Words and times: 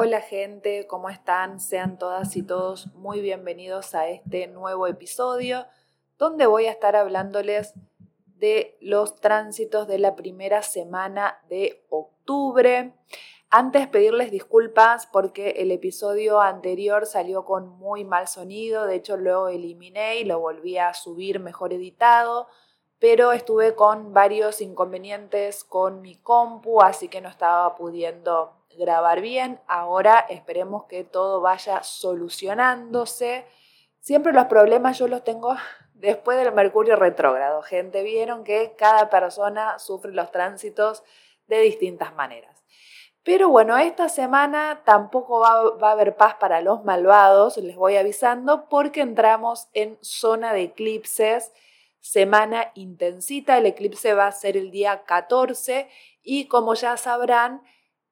Hola 0.00 0.20
gente, 0.20 0.86
¿cómo 0.86 1.10
están? 1.10 1.58
Sean 1.58 1.98
todas 1.98 2.36
y 2.36 2.44
todos 2.44 2.86
muy 2.94 3.20
bienvenidos 3.20 3.96
a 3.96 4.08
este 4.08 4.46
nuevo 4.46 4.86
episodio 4.86 5.66
donde 6.18 6.46
voy 6.46 6.66
a 6.66 6.70
estar 6.70 6.94
hablándoles 6.94 7.74
de 8.36 8.78
los 8.80 9.16
tránsitos 9.16 9.88
de 9.88 9.98
la 9.98 10.14
primera 10.14 10.62
semana 10.62 11.40
de 11.48 11.84
octubre. 11.88 12.94
Antes 13.50 13.88
pedirles 13.88 14.30
disculpas 14.30 15.08
porque 15.08 15.56
el 15.56 15.72
episodio 15.72 16.40
anterior 16.40 17.04
salió 17.04 17.44
con 17.44 17.66
muy 17.66 18.04
mal 18.04 18.28
sonido, 18.28 18.86
de 18.86 18.94
hecho 18.94 19.16
lo 19.16 19.48
eliminé 19.48 20.20
y 20.20 20.24
lo 20.24 20.38
volví 20.38 20.78
a 20.78 20.94
subir 20.94 21.40
mejor 21.40 21.72
editado, 21.72 22.46
pero 23.00 23.32
estuve 23.32 23.74
con 23.74 24.14
varios 24.14 24.60
inconvenientes 24.60 25.64
con 25.64 26.02
mi 26.02 26.14
compu, 26.14 26.82
así 26.82 27.08
que 27.08 27.20
no 27.20 27.28
estaba 27.28 27.74
pudiendo 27.74 28.57
grabar 28.78 29.20
bien. 29.20 29.60
Ahora 29.66 30.24
esperemos 30.28 30.84
que 30.84 31.04
todo 31.04 31.40
vaya 31.40 31.82
solucionándose. 31.82 33.46
Siempre 34.00 34.32
los 34.32 34.46
problemas 34.46 34.98
yo 34.98 35.08
los 35.08 35.24
tengo 35.24 35.56
después 35.94 36.38
del 36.38 36.54
Mercurio 36.54 36.96
retrógrado. 36.96 37.62
Gente, 37.62 38.02
vieron 38.02 38.44
que 38.44 38.74
cada 38.78 39.10
persona 39.10 39.78
sufre 39.78 40.12
los 40.12 40.30
tránsitos 40.30 41.02
de 41.46 41.60
distintas 41.60 42.14
maneras. 42.14 42.58
Pero 43.28 43.50
bueno, 43.50 43.76
esta 43.76 44.08
semana 44.08 44.80
tampoco 44.86 45.40
va, 45.40 45.88
a 45.88 45.92
haber 45.92 46.16
paz 46.16 46.36
para 46.36 46.62
los 46.62 46.84
malvados, 46.84 47.58
les 47.58 47.76
voy 47.76 47.96
avisando, 47.96 48.70
porque 48.70 49.02
entramos 49.02 49.68
en 49.74 49.98
zona 50.00 50.54
de 50.54 50.62
eclipses, 50.62 51.52
semana 52.00 52.72
intensita, 52.74 53.58
el 53.58 53.66
eclipse 53.66 54.14
va 54.14 54.28
a 54.28 54.32
ser 54.32 54.56
el 54.56 54.70
día 54.70 55.02
14 55.04 55.90
y 56.22 56.46
como 56.46 56.72
ya 56.72 56.96
sabrán, 56.96 57.62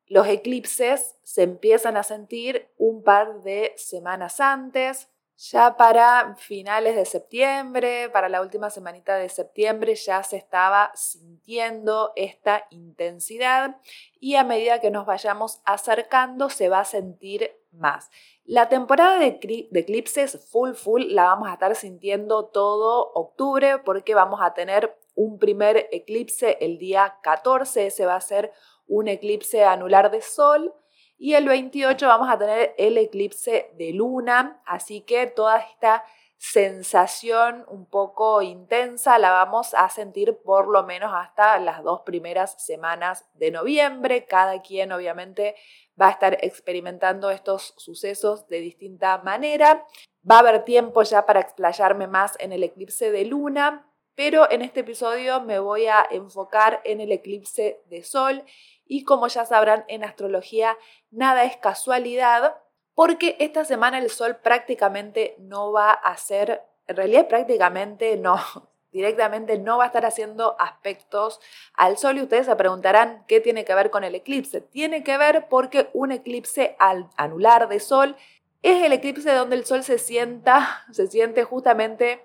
los 0.06 0.26
eclipses 0.28 1.16
se 1.22 1.42
empiezan 1.42 1.96
a 1.96 2.02
sentir 2.02 2.68
un 2.78 3.02
par 3.02 3.42
de 3.42 3.72
semanas 3.76 4.40
antes, 4.40 5.08
ya 5.38 5.76
para 5.76 6.34
finales 6.36 6.96
de 6.96 7.04
septiembre, 7.04 8.08
para 8.08 8.28
la 8.30 8.40
última 8.40 8.70
semanita 8.70 9.16
de 9.16 9.28
septiembre 9.28 9.94
ya 9.94 10.22
se 10.22 10.36
estaba 10.36 10.92
sintiendo 10.94 12.12
esta 12.16 12.66
intensidad 12.70 13.76
y 14.18 14.36
a 14.36 14.44
medida 14.44 14.80
que 14.80 14.90
nos 14.90 15.04
vayamos 15.04 15.60
acercando 15.64 16.48
se 16.48 16.70
va 16.70 16.80
a 16.80 16.84
sentir 16.86 17.52
más. 17.70 18.10
La 18.44 18.70
temporada 18.70 19.18
de, 19.18 19.38
eclipses 19.72 20.48
full 20.50 20.72
full 20.72 21.02
la 21.08 21.24
vamos 21.24 21.48
a 21.48 21.54
estar 21.54 21.74
sintiendo 21.76 22.46
todo 22.46 23.12
octubre 23.12 23.78
porque 23.78 24.14
vamos 24.14 24.40
a 24.42 24.54
tener 24.54 24.96
un 25.14 25.38
primer 25.38 25.88
eclipse 25.92 26.56
el 26.60 26.78
día 26.78 27.18
14, 27.22 27.88
ese 27.88 28.06
va 28.06 28.16
a 28.16 28.20
ser 28.20 28.52
un 28.86 29.08
eclipse 29.08 29.64
anular 29.64 30.10
de 30.10 30.22
sol 30.22 30.74
y 31.18 31.34
el 31.34 31.46
28 31.46 32.06
vamos 32.06 32.28
a 32.28 32.38
tener 32.38 32.74
el 32.76 32.98
eclipse 32.98 33.70
de 33.78 33.92
luna, 33.92 34.62
así 34.66 35.00
que 35.00 35.26
toda 35.26 35.58
esta 35.58 36.04
sensación 36.38 37.64
un 37.68 37.86
poco 37.86 38.42
intensa 38.42 39.18
la 39.18 39.30
vamos 39.30 39.72
a 39.72 39.88
sentir 39.88 40.36
por 40.44 40.68
lo 40.68 40.84
menos 40.84 41.10
hasta 41.14 41.58
las 41.58 41.82
dos 41.82 42.02
primeras 42.02 42.62
semanas 42.62 43.24
de 43.34 43.50
noviembre. 43.50 44.26
Cada 44.26 44.60
quien 44.60 44.92
obviamente 44.92 45.56
va 46.00 46.08
a 46.08 46.10
estar 46.10 46.36
experimentando 46.42 47.30
estos 47.30 47.74
sucesos 47.78 48.46
de 48.48 48.60
distinta 48.60 49.18
manera. 49.18 49.86
Va 50.30 50.36
a 50.36 50.40
haber 50.40 50.64
tiempo 50.64 51.02
ya 51.02 51.24
para 51.24 51.40
explayarme 51.40 52.06
más 52.06 52.36
en 52.38 52.52
el 52.52 52.62
eclipse 52.62 53.10
de 53.10 53.24
luna, 53.24 53.90
pero 54.14 54.50
en 54.50 54.60
este 54.60 54.80
episodio 54.80 55.40
me 55.40 55.58
voy 55.58 55.86
a 55.86 56.06
enfocar 56.10 56.82
en 56.84 57.00
el 57.00 57.12
eclipse 57.12 57.82
de 57.86 58.02
sol 58.02 58.44
y 58.86 59.04
como 59.04 59.28
ya 59.28 59.44
sabrán 59.44 59.84
en 59.88 60.04
astrología 60.04 60.76
nada 61.10 61.44
es 61.44 61.56
casualidad 61.56 62.56
porque 62.94 63.36
esta 63.40 63.64
semana 63.64 63.98
el 63.98 64.10
sol 64.10 64.36
prácticamente 64.36 65.36
no 65.38 65.70
va 65.70 65.92
a 65.92 66.16
ser, 66.16 66.62
en 66.86 66.96
realidad 66.96 67.28
prácticamente 67.28 68.16
no, 68.16 68.40
directamente 68.90 69.58
no 69.58 69.76
va 69.76 69.84
a 69.84 69.88
estar 69.88 70.06
haciendo 70.06 70.56
aspectos 70.58 71.40
al 71.74 71.98
sol 71.98 72.16
y 72.16 72.22
ustedes 72.22 72.46
se 72.46 72.56
preguntarán 72.56 73.24
qué 73.28 73.40
tiene 73.40 73.66
que 73.66 73.74
ver 73.74 73.90
con 73.90 74.02
el 74.02 74.14
eclipse. 74.14 74.62
Tiene 74.62 75.04
que 75.04 75.18
ver 75.18 75.46
porque 75.50 75.90
un 75.92 76.10
eclipse 76.10 76.74
al 76.78 77.10
anular 77.16 77.68
de 77.68 77.80
sol 77.80 78.16
es 78.62 78.82
el 78.82 78.94
eclipse 78.94 79.30
donde 79.30 79.56
el 79.56 79.66
sol 79.66 79.84
se 79.84 79.98
sienta, 79.98 80.86
se 80.90 81.06
siente 81.06 81.44
justamente 81.44 82.24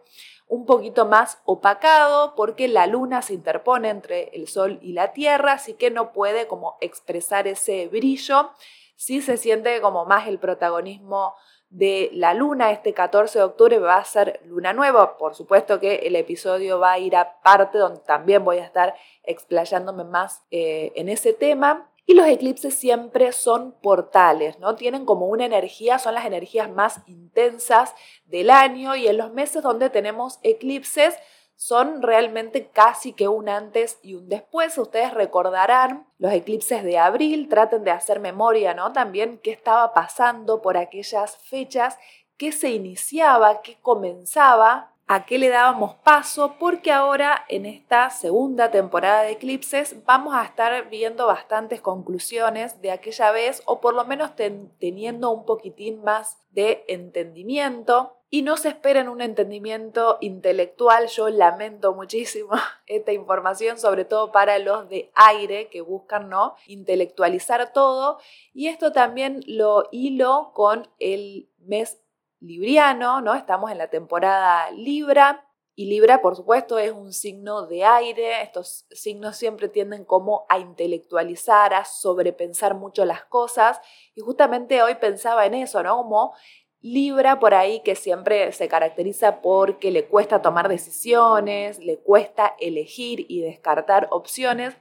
un 0.51 0.65
poquito 0.65 1.05
más 1.05 1.37
opacado 1.45 2.35
porque 2.35 2.67
la 2.67 2.85
luna 2.85 3.21
se 3.21 3.33
interpone 3.33 3.87
entre 3.87 4.31
el 4.33 4.49
sol 4.49 4.79
y 4.81 4.91
la 4.91 5.13
tierra, 5.13 5.53
así 5.53 5.75
que 5.75 5.91
no 5.91 6.11
puede 6.11 6.45
como 6.47 6.75
expresar 6.81 7.47
ese 7.47 7.87
brillo. 7.87 8.49
Sí 8.97 9.21
se 9.21 9.37
siente 9.37 9.79
como 9.79 10.03
más 10.03 10.27
el 10.27 10.39
protagonismo 10.39 11.35
de 11.69 12.09
la 12.11 12.33
luna. 12.33 12.71
Este 12.71 12.93
14 12.93 13.39
de 13.39 13.45
octubre 13.45 13.79
va 13.79 13.95
a 13.95 14.03
ser 14.03 14.41
luna 14.43 14.73
nueva. 14.73 15.17
Por 15.17 15.35
supuesto 15.35 15.79
que 15.79 15.95
el 16.03 16.17
episodio 16.17 16.79
va 16.79 16.91
a 16.91 16.99
ir 16.99 17.15
a 17.15 17.39
parte 17.41 17.77
donde 17.77 18.01
también 18.01 18.43
voy 18.43 18.57
a 18.57 18.65
estar 18.65 18.93
explayándome 19.23 20.03
más 20.03 20.43
eh, 20.51 20.91
en 20.95 21.07
ese 21.07 21.31
tema. 21.31 21.89
Y 22.11 22.13
los 22.13 22.27
eclipses 22.27 22.75
siempre 22.75 23.31
son 23.31 23.71
portales, 23.71 24.59
¿no? 24.59 24.75
Tienen 24.75 25.05
como 25.05 25.27
una 25.27 25.45
energía, 25.45 25.97
son 25.97 26.13
las 26.13 26.25
energías 26.25 26.69
más 26.69 26.99
intensas 27.07 27.95
del 28.25 28.49
año 28.49 28.97
y 28.97 29.07
en 29.07 29.15
los 29.15 29.31
meses 29.31 29.63
donde 29.63 29.89
tenemos 29.89 30.37
eclipses 30.43 31.15
son 31.55 32.01
realmente 32.01 32.67
casi 32.67 33.13
que 33.13 33.29
un 33.29 33.47
antes 33.47 33.97
y 34.03 34.15
un 34.15 34.27
después. 34.27 34.77
Ustedes 34.77 35.13
recordarán 35.13 36.05
los 36.17 36.33
eclipses 36.33 36.83
de 36.83 36.97
abril, 36.97 37.47
traten 37.47 37.85
de 37.85 37.91
hacer 37.91 38.19
memoria, 38.19 38.73
¿no? 38.73 38.91
También 38.91 39.39
qué 39.41 39.51
estaba 39.51 39.93
pasando 39.93 40.61
por 40.61 40.75
aquellas 40.75 41.37
fechas, 41.37 41.97
qué 42.35 42.51
se 42.51 42.71
iniciaba, 42.71 43.61
qué 43.61 43.77
comenzaba 43.81 44.90
a 45.13 45.25
qué 45.25 45.37
le 45.37 45.49
dábamos 45.49 45.95
paso, 45.95 46.55
porque 46.57 46.89
ahora 46.89 47.43
en 47.49 47.65
esta 47.65 48.09
segunda 48.11 48.71
temporada 48.71 49.23
de 49.23 49.31
Eclipses 49.31 50.05
vamos 50.05 50.33
a 50.33 50.45
estar 50.45 50.89
viendo 50.89 51.27
bastantes 51.27 51.81
conclusiones 51.81 52.81
de 52.81 52.91
aquella 52.91 53.31
vez, 53.31 53.61
o 53.65 53.81
por 53.81 53.93
lo 53.93 54.05
menos 54.05 54.31
teniendo 54.79 55.31
un 55.31 55.45
poquitín 55.45 56.01
más 56.01 56.37
de 56.51 56.85
entendimiento. 56.87 58.15
Y 58.29 58.43
no 58.43 58.55
se 58.55 58.69
esperen 58.69 59.09
un 59.09 59.19
entendimiento 59.19 60.17
intelectual, 60.21 61.07
yo 61.07 61.27
lamento 61.27 61.93
muchísimo 61.93 62.51
esta 62.87 63.11
información, 63.11 63.77
sobre 63.77 64.05
todo 64.05 64.31
para 64.31 64.59
los 64.59 64.87
de 64.87 65.11
aire 65.15 65.67
que 65.67 65.81
buscan 65.81 66.29
no 66.29 66.55
intelectualizar 66.67 67.73
todo. 67.73 68.19
Y 68.53 68.69
esto 68.69 68.93
también 68.93 69.41
lo 69.45 69.89
hilo 69.91 70.51
con 70.53 70.87
el 70.99 71.49
mes 71.59 72.00
libriano, 72.41 73.21
¿no? 73.21 73.33
Estamos 73.35 73.71
en 73.71 73.77
la 73.77 73.87
temporada 73.87 74.69
Libra. 74.71 75.47
Y 75.73 75.85
Libra, 75.85 76.21
por 76.21 76.35
supuesto, 76.35 76.77
es 76.77 76.91
un 76.91 77.13
signo 77.13 77.65
de 77.65 77.85
aire. 77.85 78.41
Estos 78.41 78.85
signos 78.91 79.37
siempre 79.37 79.69
tienden 79.69 80.03
como 80.03 80.45
a 80.49 80.59
intelectualizar, 80.59 81.73
a 81.73 81.85
sobrepensar 81.85 82.75
mucho 82.75 83.05
las 83.05 83.23
cosas. 83.23 83.79
Y 84.13 84.21
justamente 84.21 84.83
hoy 84.83 84.95
pensaba 84.95 85.45
en 85.45 85.53
eso, 85.53 85.81
¿no? 85.81 85.95
Como 85.95 86.33
Libra 86.83 87.39
por 87.39 87.53
ahí 87.53 87.81
que 87.81 87.95
siempre 87.95 88.51
se 88.53 88.67
caracteriza 88.67 89.41
porque 89.41 89.91
le 89.91 90.07
cuesta 90.07 90.41
tomar 90.41 90.67
decisiones, 90.67 91.77
le 91.77 91.99
cuesta 91.99 92.55
elegir 92.59 93.25
y 93.29 93.41
descartar 93.41 94.07
opciones. 94.09 94.75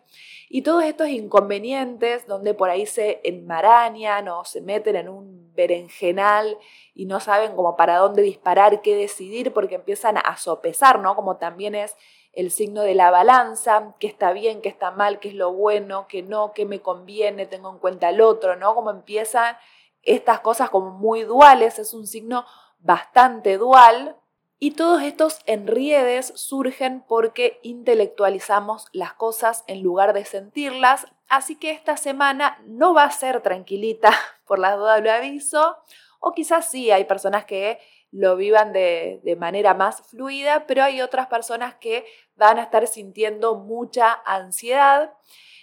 Y 0.53 0.63
todos 0.63 0.83
estos 0.83 1.07
inconvenientes 1.07 2.27
donde 2.27 2.55
por 2.55 2.71
ahí 2.71 2.85
se 2.85 3.21
enmarañan 3.23 4.27
o 4.27 4.45
se 4.45 4.61
meten 4.61 4.97
en 4.97 5.09
un 5.09 5.55
berenjenal 5.55 6.59
y 6.93 7.07
no 7.07 7.21
saben 7.21 7.55
como 7.55 7.77
para 7.77 7.99
dónde 7.99 8.23
disparar, 8.23 8.83
qué 8.83 8.97
decidir, 8.97 9.53
porque 9.53 9.77
empiezan 9.77 10.17
a 10.19 10.37
sopesar, 10.37 10.99
¿no? 10.99 11.15
Como 11.15 11.37
también 11.37 11.77
es 11.77 11.97
el 12.33 12.51
signo 12.51 12.83
de 12.83 12.97
la 12.97 13.13
balanza, 13.13 13.95
qué 14.01 14.09
está 14.09 14.33
bien, 14.33 14.61
qué 14.61 14.69
está 14.69 14.91
mal, 14.91 15.21
qué 15.21 15.29
es 15.29 15.35
lo 15.35 15.53
bueno, 15.53 16.09
qué 16.09 16.25
no, 16.25 16.53
qué 16.53 16.67
me 16.67 16.81
conviene, 16.81 17.47
tengo 17.47 17.71
en 17.71 17.79
cuenta 17.79 18.09
el 18.09 18.21
otro, 18.21 18.57
¿no? 18.57 18.75
Como 18.75 18.91
empiezan 18.91 19.57
estas 20.03 20.41
cosas 20.41 20.69
como 20.69 20.91
muy 20.91 21.23
duales, 21.23 21.79
es 21.79 21.95
un 21.95 22.09
signo 22.09 22.45
bastante 22.81 23.57
dual, 23.57 24.17
y 24.63 24.73
todos 24.73 25.03
estos 25.03 25.41
enriedes 25.47 26.35
surgen 26.37 27.03
porque 27.09 27.59
intelectualizamos 27.63 28.89
las 28.93 29.15
cosas 29.15 29.65
en 29.67 29.83
lugar 29.83 30.13
de 30.13 30.27
sentirlas, 30.27 31.07
así 31.29 31.57
que 31.57 31.71
esta 31.71 31.97
semana 31.97 32.63
no 32.67 32.93
va 32.93 33.05
a 33.05 33.11
ser 33.11 33.41
tranquilita, 33.41 34.13
por 34.47 34.59
las 34.59 34.77
dudas 34.77 35.03
lo 35.03 35.11
aviso, 35.11 35.79
o 36.21 36.33
quizás 36.33 36.71
sí, 36.71 36.91
hay 36.91 37.05
personas 37.05 37.47
que 37.47 37.79
lo 38.13 38.37
vivan 38.37 38.75
de, 38.75 39.21
de, 39.25 39.37
manera 39.37 39.73
más 39.73 40.03
fluida, 40.11 40.67
pero 40.67 40.83
hay 40.83 41.01
otras 41.01 41.29
personas 41.29 41.77
que 41.77 42.05
van 42.37 42.59
a 42.59 42.65
estar 42.65 42.87
sintiendo 42.87 43.55
mucha 43.55 44.21
ansiedad. 44.27 45.15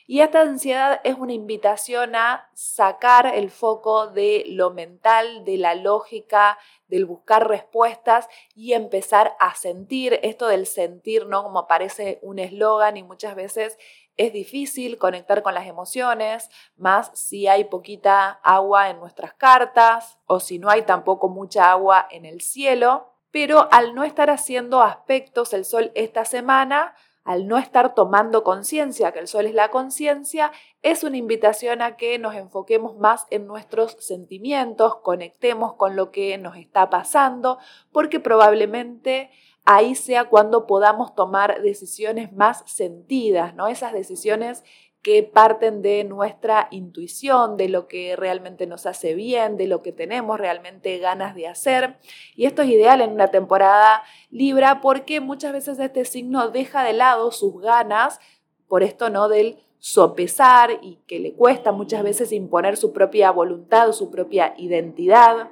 Y 0.10 0.22
esta 0.22 0.40
ansiedad 0.40 1.02
es 1.04 1.18
una 1.18 1.34
invitación 1.34 2.16
a 2.16 2.50
sacar 2.54 3.28
el 3.28 3.52
foco 3.52 4.08
de 4.08 4.46
lo 4.48 4.72
mental, 4.72 5.44
de 5.44 5.58
la 5.58 5.76
lógica, 5.76 6.58
del 6.88 7.06
buscar 7.06 7.50
respuestas 7.50 8.30
y 8.56 8.72
empezar 8.72 9.36
a 9.42 9.54
sentir. 9.56 10.18
Esto 10.24 10.48
del 10.48 10.66
sentir, 10.66 11.26
¿no? 11.26 11.44
Como 11.44 11.68
parece 11.68 12.20
un 12.22 12.40
eslogan 12.40 12.96
y 12.96 13.04
muchas 13.04 13.36
veces 13.36 13.78
es 14.16 14.32
difícil 14.32 14.98
conectar 14.98 15.44
con 15.44 15.54
las 15.54 15.68
emociones, 15.68 16.50
más 16.78 17.12
si 17.14 17.48
hay 17.48 17.66
poquita 17.66 18.40
agua 18.44 18.90
en 18.90 19.00
nuestras 19.00 19.34
cartas 19.34 20.18
o 20.26 20.40
si 20.40 20.58
no 20.58 20.70
hay 20.70 20.84
tampoco 20.84 21.28
mucha 21.28 21.70
agua 21.70 22.08
en 22.12 22.24
el 22.24 22.40
cielo. 22.40 23.12
Pero 23.30 23.68
al 23.74 23.94
no 23.94 24.06
estar 24.06 24.30
haciendo 24.30 24.82
aspectos 24.82 25.54
el 25.54 25.66
sol 25.66 25.92
esta 25.96 26.24
semana, 26.24 26.96
al 27.28 27.46
no 27.46 27.58
estar 27.58 27.94
tomando 27.94 28.42
conciencia, 28.46 29.12
que 29.12 29.20
el 29.20 29.28
sol 29.28 29.48
es 29.48 29.54
la 29.54 29.70
conciencia, 29.70 30.54
es 30.82 31.04
una 31.04 31.18
invitación 31.18 31.82
a 31.82 31.98
que 31.98 32.18
nos 32.18 32.34
enfoquemos 32.36 32.98
más 32.98 33.28
en 33.32 33.48
nuestros 33.48 33.98
sentimientos, 34.00 34.96
conectemos 35.04 35.74
con 35.74 35.98
lo 35.98 36.10
que 36.10 36.38
nos 36.38 36.56
está 36.56 36.90
pasando, 36.90 37.58
porque 37.92 38.22
probablemente 38.22 39.30
ahí 39.66 39.94
sea 39.94 40.30
cuando 40.30 40.66
podamos 40.66 41.16
tomar 41.16 41.62
decisiones 41.62 42.32
más 42.32 42.64
sentidas, 42.66 43.54
¿no? 43.56 43.68
Esas 43.68 43.92
decisiones 43.92 44.64
que 45.08 45.24
parten 45.24 45.82
de 45.82 46.04
nuestra 46.04 46.68
intuición, 46.70 47.56
de 47.56 47.70
lo 47.70 47.88
que 47.88 48.18
realmente 48.18 48.68
nos 48.68 48.86
hace 48.86 49.16
bien, 49.16 49.56
de 49.56 49.66
lo 49.66 49.82
que 49.82 49.94
tenemos 49.94 50.38
realmente 50.38 50.98
ganas 50.98 51.34
de 51.34 51.48
hacer. 51.48 51.96
Y 52.36 52.46
esto 52.46 52.62
es 52.62 52.68
ideal 52.68 53.00
en 53.00 53.12
una 53.12 53.30
temporada 53.30 54.04
Libra 54.32 54.82
porque 54.82 55.22
muchas 55.22 55.54
veces 55.54 55.80
este 55.80 56.04
signo 56.04 56.50
deja 56.50 56.84
de 56.84 56.92
lado 56.92 57.32
sus 57.32 57.62
ganas, 57.62 58.20
por 58.68 58.84
esto 58.84 59.10
no 59.10 59.30
del 59.30 59.64
sopesar 59.80 60.78
y 60.82 61.00
que 61.08 61.20
le 61.20 61.32
cuesta 61.32 61.72
muchas 61.72 62.04
veces 62.04 62.34
imponer 62.34 62.76
su 62.76 62.92
propia 62.92 63.32
voluntad 63.32 63.88
o 63.88 63.94
su 63.94 64.12
propia 64.12 64.56
identidad. 64.58 65.52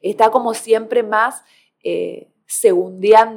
Está 0.00 0.32
como 0.32 0.54
siempre 0.54 1.04
más 1.04 1.44
eh, 1.84 2.32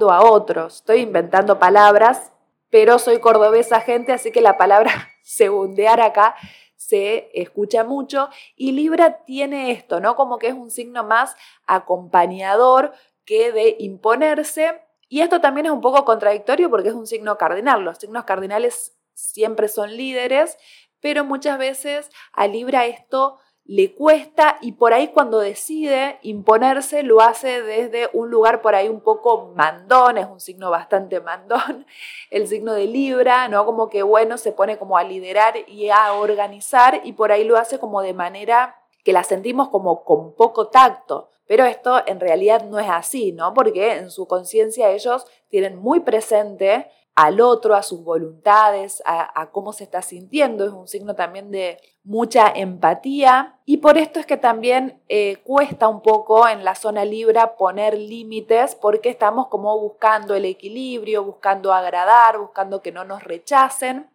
a 0.09 0.23
otros. 0.23 0.77
Estoy 0.77 1.01
inventando 1.01 1.59
palabras, 1.59 2.33
pero 2.71 2.97
soy 2.97 3.19
cordobesa 3.19 3.79
gente, 3.81 4.11
así 4.11 4.31
que 4.31 4.41
la 4.41 4.57
palabra 4.57 5.11
segundear 5.25 5.99
acá 6.01 6.35
se 6.75 7.31
escucha 7.33 7.83
mucho 7.83 8.29
y 8.55 8.71
Libra 8.71 9.23
tiene 9.25 9.71
esto, 9.71 9.99
¿no? 9.99 10.15
Como 10.15 10.37
que 10.37 10.47
es 10.47 10.53
un 10.53 10.69
signo 10.69 11.03
más 11.03 11.35
acompañador 11.65 12.93
que 13.25 13.51
de 13.51 13.75
imponerse. 13.79 14.81
Y 15.09 15.21
esto 15.21 15.41
también 15.41 15.65
es 15.65 15.71
un 15.71 15.81
poco 15.81 16.05
contradictorio 16.05 16.69
porque 16.69 16.89
es 16.89 16.95
un 16.95 17.07
signo 17.07 17.37
cardinal. 17.37 17.81
Los 17.81 17.97
signos 17.97 18.25
cardinales 18.25 18.95
siempre 19.13 19.67
son 19.67 19.97
líderes, 19.97 20.57
pero 20.99 21.25
muchas 21.25 21.57
veces 21.57 22.11
a 22.31 22.47
Libra 22.47 22.85
esto 22.85 23.39
le 23.67 23.95
cuesta 23.95 24.57
y 24.61 24.73
por 24.73 24.93
ahí 24.93 25.07
cuando 25.07 25.39
decide 25.39 26.19
imponerse 26.21 27.01
lo 27.01 27.21
hace 27.21 27.63
desde 27.63 28.09
un 28.13 28.29
lugar 28.29 28.61
por 28.61 28.75
ahí 28.75 28.87
un 28.87 29.01
poco 29.01 29.51
mandón, 29.55 30.19
es 30.19 30.27
un 30.27 30.39
signo 30.39 30.69
bastante 30.69 31.19
mandón, 31.19 31.85
el 32.29 32.47
signo 32.47 32.73
de 32.73 32.85
Libra, 32.85 33.47
¿no? 33.47 33.65
Como 33.65 33.89
que 33.89 34.03
bueno, 34.03 34.37
se 34.37 34.51
pone 34.51 34.77
como 34.77 34.97
a 34.97 35.03
liderar 35.03 35.55
y 35.67 35.89
a 35.89 36.13
organizar 36.13 37.01
y 37.03 37.13
por 37.13 37.31
ahí 37.31 37.43
lo 37.43 37.57
hace 37.57 37.79
como 37.79 38.01
de 38.01 38.13
manera 38.13 38.75
que 39.03 39.13
la 39.13 39.23
sentimos 39.23 39.69
como 39.69 40.03
con 40.03 40.33
poco 40.33 40.67
tacto. 40.67 41.29
Pero 41.47 41.63
esto 41.65 42.01
en 42.07 42.19
realidad 42.19 42.65
no 42.65 42.79
es 42.79 42.89
así, 42.89 43.31
¿no? 43.31 43.53
Porque 43.53 43.97
en 43.97 44.09
su 44.09 44.27
conciencia 44.27 44.89
ellos 44.89 45.27
tienen 45.49 45.77
muy 45.77 45.99
presente 45.99 46.89
al 47.15 47.39
otro, 47.39 47.75
a 47.75 47.81
sus 47.81 48.03
voluntades, 48.03 49.01
a, 49.05 49.49
cómo 49.51 49.71
se 49.71 49.85
está 49.85 50.01
sintiendo. 50.01 50.65
Es 50.65 50.71
un 50.71 50.87
signo 50.87 51.15
también 51.15 51.49
de 51.49 51.79
mucha 52.03 52.51
empatía 52.53 53.57
y 53.65 53.77
por 53.77 53.97
esto 53.97 54.19
es 54.19 54.25
que 54.25 54.37
también 54.37 55.01
eh, 55.07 55.37
cuesta 55.43 55.87
un 55.87 56.01
poco 56.01 56.47
en 56.47 56.63
la 56.63 56.75
zona 56.75 57.05
Libra 57.05 57.55
poner 57.55 57.97
límites 57.97 58.75
porque 58.75 59.09
estamos 59.09 59.47
como 59.47 59.79
buscando 59.79 60.35
el 60.35 60.45
equilibrio, 60.45 61.23
buscando 61.23 61.73
agradar, 61.73 62.37
buscando 62.37 62.81
que 62.81 62.91
no 62.91 63.05
nos 63.05 63.23
rechacen 63.23 64.09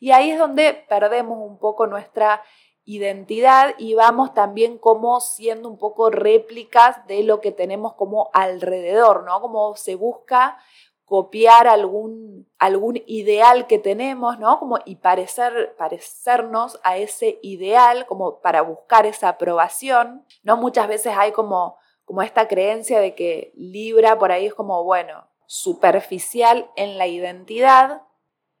y 0.00 0.10
ahí 0.10 0.30
es 0.30 0.38
donde 0.38 0.74
perdemos 0.88 1.38
un 1.38 1.58
poco 1.58 1.86
nuestra 1.86 2.42
identidad 2.84 3.74
y 3.78 3.94
vamos 3.94 4.34
también 4.34 4.78
como 4.78 5.20
siendo 5.20 5.68
un 5.68 5.78
poco 5.78 6.10
réplicas 6.10 7.06
de 7.06 7.22
lo 7.22 7.40
que 7.40 7.52
tenemos 7.52 7.94
como 7.94 8.30
alrededor, 8.32 9.24
¿no? 9.24 9.40
Como 9.40 9.76
se 9.76 9.94
busca 9.94 10.58
copiar 11.10 11.66
algún, 11.66 12.48
algún 12.60 13.02
ideal 13.04 13.66
que 13.66 13.80
tenemos, 13.80 14.38
¿no? 14.38 14.60
Como, 14.60 14.78
y 14.84 14.94
parecer, 14.94 15.74
parecernos 15.76 16.78
a 16.84 16.98
ese 16.98 17.40
ideal, 17.42 18.06
como 18.06 18.38
para 18.38 18.62
buscar 18.62 19.06
esa 19.06 19.30
aprobación, 19.30 20.24
¿no? 20.44 20.56
Muchas 20.56 20.86
veces 20.86 21.14
hay 21.16 21.32
como, 21.32 21.78
como 22.04 22.22
esta 22.22 22.46
creencia 22.46 23.00
de 23.00 23.16
que 23.16 23.50
Libra 23.56 24.20
por 24.20 24.30
ahí 24.30 24.46
es 24.46 24.54
como, 24.54 24.84
bueno, 24.84 25.26
superficial 25.46 26.70
en 26.76 26.96
la 26.96 27.08
identidad, 27.08 28.02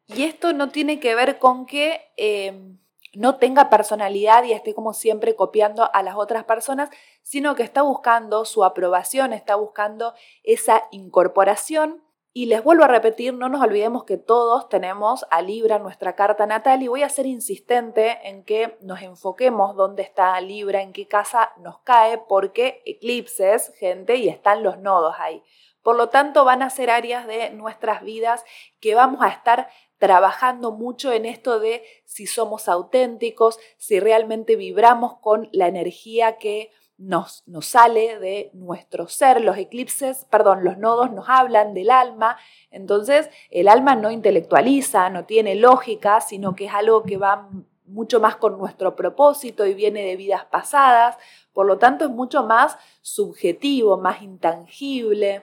y 0.08 0.24
esto 0.24 0.52
no 0.52 0.70
tiene 0.70 0.98
que 0.98 1.14
ver 1.14 1.38
con 1.38 1.66
que 1.66 2.00
em, 2.16 2.80
no 3.14 3.36
tenga 3.36 3.70
personalidad 3.70 4.42
y 4.42 4.50
esté 4.50 4.74
como 4.74 4.92
siempre 4.92 5.36
copiando 5.36 5.88
a 5.94 6.02
las 6.02 6.16
otras 6.16 6.42
personas, 6.42 6.90
sino 7.22 7.54
que 7.54 7.62
está 7.62 7.82
buscando 7.82 8.44
su 8.44 8.64
aprobación, 8.64 9.32
está 9.32 9.54
buscando 9.54 10.14
esa 10.42 10.88
incorporación 10.90 12.02
y 12.32 12.46
les 12.46 12.62
vuelvo 12.62 12.84
a 12.84 12.88
repetir, 12.88 13.34
no 13.34 13.48
nos 13.48 13.60
olvidemos 13.60 14.04
que 14.04 14.16
todos 14.16 14.68
tenemos 14.68 15.26
a 15.30 15.42
Libra 15.42 15.80
nuestra 15.80 16.14
carta 16.14 16.46
natal 16.46 16.80
y 16.82 16.88
voy 16.88 17.02
a 17.02 17.08
ser 17.08 17.26
insistente 17.26 18.18
en 18.28 18.44
que 18.44 18.78
nos 18.82 19.02
enfoquemos 19.02 19.74
dónde 19.74 20.02
está 20.02 20.40
Libra, 20.40 20.80
en 20.80 20.92
qué 20.92 21.08
casa 21.08 21.52
nos 21.58 21.80
cae, 21.80 22.18
porque 22.18 22.82
eclipses, 22.86 23.72
gente, 23.78 24.14
y 24.14 24.28
están 24.28 24.62
los 24.62 24.78
nodos 24.78 25.16
ahí. 25.18 25.42
Por 25.82 25.96
lo 25.96 26.08
tanto, 26.08 26.44
van 26.44 26.62
a 26.62 26.70
ser 26.70 26.90
áreas 26.90 27.26
de 27.26 27.50
nuestras 27.50 28.02
vidas 28.02 28.44
que 28.80 28.94
vamos 28.94 29.22
a 29.22 29.28
estar 29.28 29.68
trabajando 29.98 30.70
mucho 30.70 31.12
en 31.12 31.26
esto 31.26 31.58
de 31.58 31.82
si 32.04 32.26
somos 32.26 32.68
auténticos, 32.68 33.58
si 33.76 33.98
realmente 33.98 34.54
vibramos 34.54 35.18
con 35.18 35.48
la 35.52 35.66
energía 35.66 36.38
que 36.38 36.70
nos, 37.00 37.42
sale 37.62 38.18
de 38.18 38.50
nuestro 38.52 39.08
ser. 39.08 39.40
Los 39.40 39.56
eclipses, 39.56 40.26
perdón, 40.30 40.64
los 40.64 40.76
nodos 40.76 41.10
nos 41.10 41.28
hablan 41.28 41.72
del 41.72 41.90
alma. 41.90 42.36
Entonces, 42.70 43.30
el 43.50 43.68
alma 43.68 43.96
no 43.96 44.10
intelectualiza, 44.10 45.08
no 45.08 45.24
tiene 45.24 45.54
lógica, 45.54 46.20
sino 46.20 46.54
que 46.54 46.66
es 46.66 46.74
algo 46.74 47.02
que 47.02 47.16
va 47.16 47.48
mucho 47.86 48.20
más 48.20 48.36
con 48.36 48.58
nuestro 48.58 48.94
propósito 48.94 49.66
y 49.66 49.74
viene 49.74 50.04
de 50.04 50.16
vidas 50.16 50.44
pasadas. 50.44 51.16
Por 51.54 51.66
lo 51.66 51.78
tanto, 51.78 52.04
es 52.04 52.10
mucho 52.10 52.44
más 52.44 52.76
subjetivo, 53.00 53.96
más 53.96 54.20
intangible, 54.22 55.42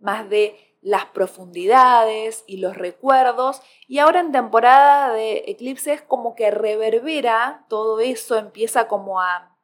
más 0.00 0.28
de 0.28 0.56
las 0.82 1.06
profundidades 1.06 2.42
y 2.48 2.56
los 2.56 2.76
recuerdos. 2.76 3.62
Y 3.86 4.00
ahora 4.00 4.18
en 4.20 4.32
temporada 4.32 5.12
de 5.12 5.44
eclipses 5.46 6.02
como 6.02 6.34
que 6.34 6.50
reverbera 6.50 7.66
todo 7.68 8.00
eso, 8.00 8.36
empieza 8.36 8.88
como 8.88 9.20
a 9.20 9.57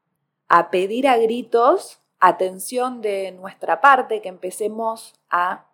a 0.55 0.71
pedir 0.71 1.09
a 1.09 1.17
gritos 1.17 1.99
atención 2.21 3.03
de 3.03 3.33
nuestra 3.33 3.81
parte, 3.81 4.23
que 4.23 4.29
empecemos 4.29 5.13
a 5.29 5.67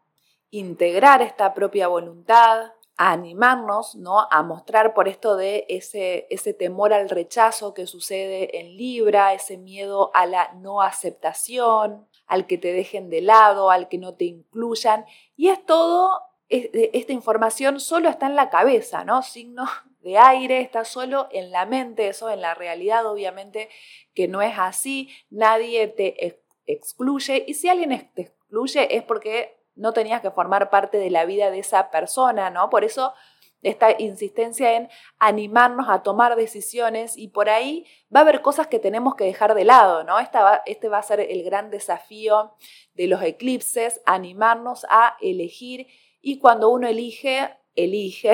integrar 0.51 1.21
esta 1.21 1.53
propia 1.53 1.87
voluntad, 1.87 2.73
a 2.97 3.13
animarnos, 3.13 3.95
¿no? 3.95 4.27
A 4.31 4.43
mostrar 4.43 4.95
por 4.95 5.07
esto 5.07 5.37
de 5.37 5.67
ese, 5.69 6.27
ese 6.31 6.55
temor 6.55 6.95
al 6.95 7.11
rechazo 7.11 7.75
que 7.75 7.87
sucede 7.87 8.59
en 8.59 8.79
Libra, 8.79 9.35
ese 9.35 9.59
miedo 9.59 10.11
a 10.15 10.25
la 10.25 10.55
no 10.55 10.81
aceptación, 10.81 12.09
al 12.27 12.47
que 12.47 12.57
te 12.57 12.73
dejen 12.73 13.11
de 13.11 13.21
lado, 13.21 13.71
al 13.71 13.87
que 13.87 13.99
no 13.99 14.15
te 14.15 14.25
incluyan. 14.25 15.05
Y 15.37 15.49
es 15.49 15.63
todo, 15.67 16.23
esta 16.49 17.13
información 17.13 17.81
solo 17.81 18.09
está 18.09 18.25
en 18.25 18.35
la 18.35 18.49
cabeza, 18.49 19.05
¿no? 19.05 19.21
Signo 19.21 19.67
de 20.01 20.19
aire, 20.19 20.61
está 20.61 20.85
solo 20.85 21.29
en 21.31 21.51
la 21.51 21.67
mente, 21.67 22.09
eso 22.09 22.31
en 22.31 22.41
la 22.41 22.55
realidad 22.55 23.07
obviamente 23.07 23.69
que 24.15 24.29
no 24.29 24.43
es 24.43 24.55
así, 24.59 25.11
nadie 25.31 25.89
te 25.89 26.39
excluye 26.67 27.45
y 27.47 27.55
si 27.55 27.69
alguien 27.69 28.11
te 28.15 28.23
excluye 28.23 28.97
es 28.97 29.03
porque 29.03 29.59
no 29.75 29.93
tenías 29.93 30.21
que 30.21 30.31
formar 30.31 30.71
parte 30.71 30.99
de 30.99 31.11
la 31.11 31.25
vida 31.25 31.51
de 31.51 31.59
esa 31.59 31.91
persona, 31.91 32.51
¿no? 32.51 32.71
Por 32.71 32.85
eso 32.85 33.15
esta 33.63 33.95
insistencia 34.01 34.75
en 34.75 34.89
animarnos 35.19 35.89
a 35.89 36.03
tomar 36.03 36.37
decisiones 36.37 37.17
y 37.17 37.29
por 37.29 37.51
ahí 37.51 37.87
va 38.15 38.21
a 38.21 38.23
haber 38.23 38.41
cosas 38.41 38.69
que 38.69 38.79
tenemos 38.79 39.15
que 39.17 39.25
dejar 39.25 39.55
de 39.55 39.65
lado, 39.65 40.03
¿no? 40.05 40.19
este 40.19 40.89
va 40.89 40.99
a 40.99 41.03
ser 41.03 41.21
el 41.21 41.43
gran 41.45 41.71
desafío 41.71 42.55
de 42.95 43.07
los 43.07 43.23
eclipses, 43.23 44.01
animarnos 44.07 44.87
a 44.89 45.17
elegir 45.21 45.89
y 46.23 46.39
cuando 46.39 46.71
uno 46.71 46.89
elige, 46.89 47.55
elige 47.75 48.33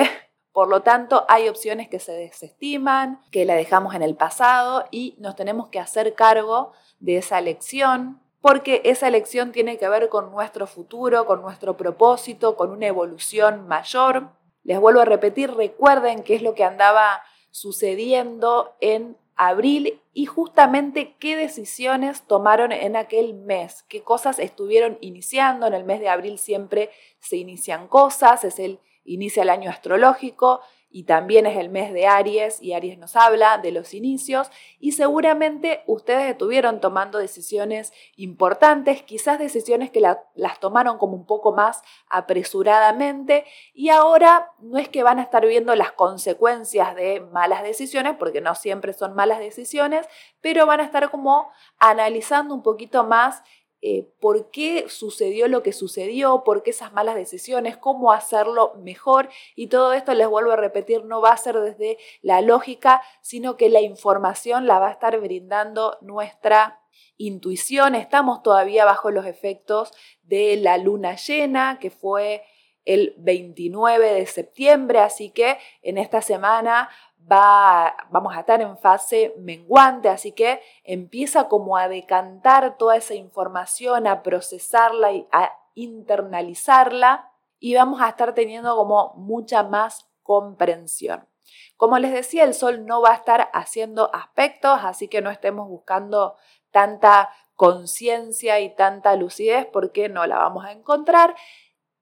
por 0.57 0.69
lo 0.69 0.81
tanto, 0.81 1.23
hay 1.29 1.49
opciones 1.49 1.87
que 1.87 1.99
se 1.99 2.13
desestiman, 2.13 3.21
que 3.29 3.45
la 3.45 3.53
dejamos 3.53 3.93
en 3.93 4.01
el 4.01 4.15
pasado 4.15 4.85
y 4.89 5.13
nos 5.19 5.35
tenemos 5.35 5.67
que 5.67 5.79
hacer 5.79 6.15
cargo 6.15 6.71
de 6.99 7.17
esa 7.17 7.37
elección, 7.37 8.19
porque 8.41 8.81
esa 8.83 9.07
elección 9.07 9.51
tiene 9.51 9.77
que 9.77 9.87
ver 9.87 10.09
con 10.09 10.31
nuestro 10.31 10.65
futuro, 10.65 11.27
con 11.27 11.43
nuestro 11.43 11.77
propósito, 11.77 12.55
con 12.55 12.71
una 12.71 12.87
evolución 12.87 13.67
mayor. 13.67 14.31
Les 14.63 14.79
vuelvo 14.79 15.01
a 15.01 15.05
repetir, 15.05 15.53
recuerden 15.53 16.23
qué 16.23 16.33
es 16.33 16.41
lo 16.41 16.55
que 16.55 16.63
andaba 16.63 17.21
sucediendo 17.51 18.73
en 18.81 19.15
abril 19.35 20.01
y 20.11 20.25
justamente 20.25 21.15
qué 21.19 21.35
decisiones 21.35 22.23
tomaron 22.23 22.71
en 22.71 22.95
aquel 22.95 23.35
mes, 23.35 23.83
qué 23.87 24.01
cosas 24.01 24.39
estuvieron 24.39 24.97
iniciando. 25.01 25.67
En 25.67 25.75
el 25.75 25.83
mes 25.83 25.99
de 25.99 26.09
abril 26.09 26.39
siempre 26.39 26.89
se 27.19 27.37
inician 27.37 27.87
cosas, 27.87 28.43
es 28.43 28.57
el 28.57 28.79
inicia 29.07 29.43
el 29.43 29.49
año 29.49 29.69
astrológico 29.69 30.61
y 30.89 31.03
también 31.03 31.45
es 31.45 31.57
el 31.57 31.69
mes 31.69 31.91
de 31.91 32.07
Aries 32.07 32.61
y 32.61 32.73
Aries 32.73 32.97
nos 32.97 33.15
habla 33.15 33.57
de 33.57 33.71
los 33.71 33.93
inicios 33.93 34.49
y 34.79 34.93
seguramente 34.93 35.83
ustedes 35.85 36.31
estuvieron 36.31 36.79
tomando 36.79 37.17
decisiones 37.17 37.91
importantes, 38.15 39.03
quizás 39.03 39.37
decisiones 39.37 39.91
que 39.91 39.99
las 39.99 40.59
tomaron 40.59 40.97
como 40.97 41.15
un 41.15 41.25
poco 41.25 41.51
más 41.51 41.83
apresuradamente 42.09 43.45
y 43.73 43.89
ahora 43.89 44.53
no 44.59 44.77
es 44.77 44.87
que 44.87 45.03
van 45.03 45.19
a 45.19 45.23
estar 45.23 45.45
viendo 45.45 45.75
las 45.75 45.91
consecuencias 45.91 46.95
de 46.95 47.19
malas 47.19 47.63
decisiones, 47.63 48.15
porque 48.17 48.39
no 48.39 48.55
siempre 48.55 48.93
son 48.93 49.13
malas 49.13 49.39
decisiones, 49.39 50.07
pero 50.39 50.65
van 50.65 50.79
a 50.79 50.85
estar 50.85 51.11
como 51.11 51.51
analizando 51.79 52.55
un 52.55 52.63
poquito 52.63 53.03
más 53.03 53.43
eh, 53.81 54.07
por 54.19 54.49
qué 54.49 54.89
sucedió 54.89 55.47
lo 55.47 55.61
que 55.61 55.71
sucedió, 55.71 56.43
por 56.43 56.63
qué 56.63 56.71
esas 56.71 56.93
malas 56.93 57.15
decisiones, 57.15 57.77
cómo 57.77 58.11
hacerlo 58.11 58.73
mejor. 58.81 59.29
Y 59.55 59.67
todo 59.67 59.93
esto, 59.93 60.13
les 60.13 60.27
vuelvo 60.27 60.51
a 60.51 60.55
repetir, 60.55 61.05
no 61.05 61.21
va 61.21 61.31
a 61.31 61.37
ser 61.37 61.59
desde 61.59 61.97
la 62.21 62.41
lógica, 62.41 63.03
sino 63.21 63.55
que 63.55 63.69
la 63.69 63.81
información 63.81 64.65
la 64.65 64.79
va 64.79 64.87
a 64.87 64.91
estar 64.91 65.19
brindando 65.19 65.97
nuestra 66.01 66.81
intuición. 67.17 67.93
Estamos 67.93 68.41
todavía 68.41 68.83
bajo 68.83 69.11
los 69.11 69.25
efectos 69.25 69.91
de 70.23 70.57
la 70.57 70.77
luna 70.77 71.15
llena, 71.15 71.77
que 71.79 71.91
fue 71.91 72.43
el 72.87 73.13
29 73.17 74.13
de 74.13 74.25
septiembre, 74.25 74.99
así 74.99 75.29
que 75.29 75.57
en 75.81 75.97
esta 75.97 76.21
semana 76.21 76.89
vamos 77.27 78.35
a 78.35 78.39
estar 78.39 78.61
en 78.61 78.77
fase 78.77 79.33
menguante, 79.37 80.09
así 80.09 80.31
que 80.31 80.61
empieza 80.83 81.47
como 81.47 81.77
a 81.77 81.87
decantar 81.87 82.77
toda 82.77 82.95
esa 82.95 83.15
información, 83.15 84.07
a 84.07 84.23
procesarla 84.23 85.11
y 85.11 85.27
a 85.31 85.51
internalizarla 85.75 87.31
y 87.59 87.75
vamos 87.75 88.01
a 88.01 88.09
estar 88.09 88.33
teniendo 88.33 88.75
como 88.75 89.13
mucha 89.15 89.63
más 89.63 90.09
comprensión. 90.23 91.27
Como 91.75 91.99
les 91.99 92.11
decía, 92.11 92.43
el 92.43 92.53
sol 92.53 92.85
no 92.85 93.01
va 93.01 93.11
a 93.11 93.15
estar 93.15 93.49
haciendo 93.53 94.13
aspectos, 94.13 94.79
así 94.83 95.07
que 95.07 95.21
no 95.21 95.29
estemos 95.29 95.67
buscando 95.67 96.35
tanta 96.71 97.29
conciencia 97.55 98.59
y 98.59 98.75
tanta 98.75 99.15
lucidez 99.15 99.65
porque 99.65 100.09
no 100.09 100.25
la 100.25 100.37
vamos 100.37 100.65
a 100.65 100.71
encontrar. 100.71 101.35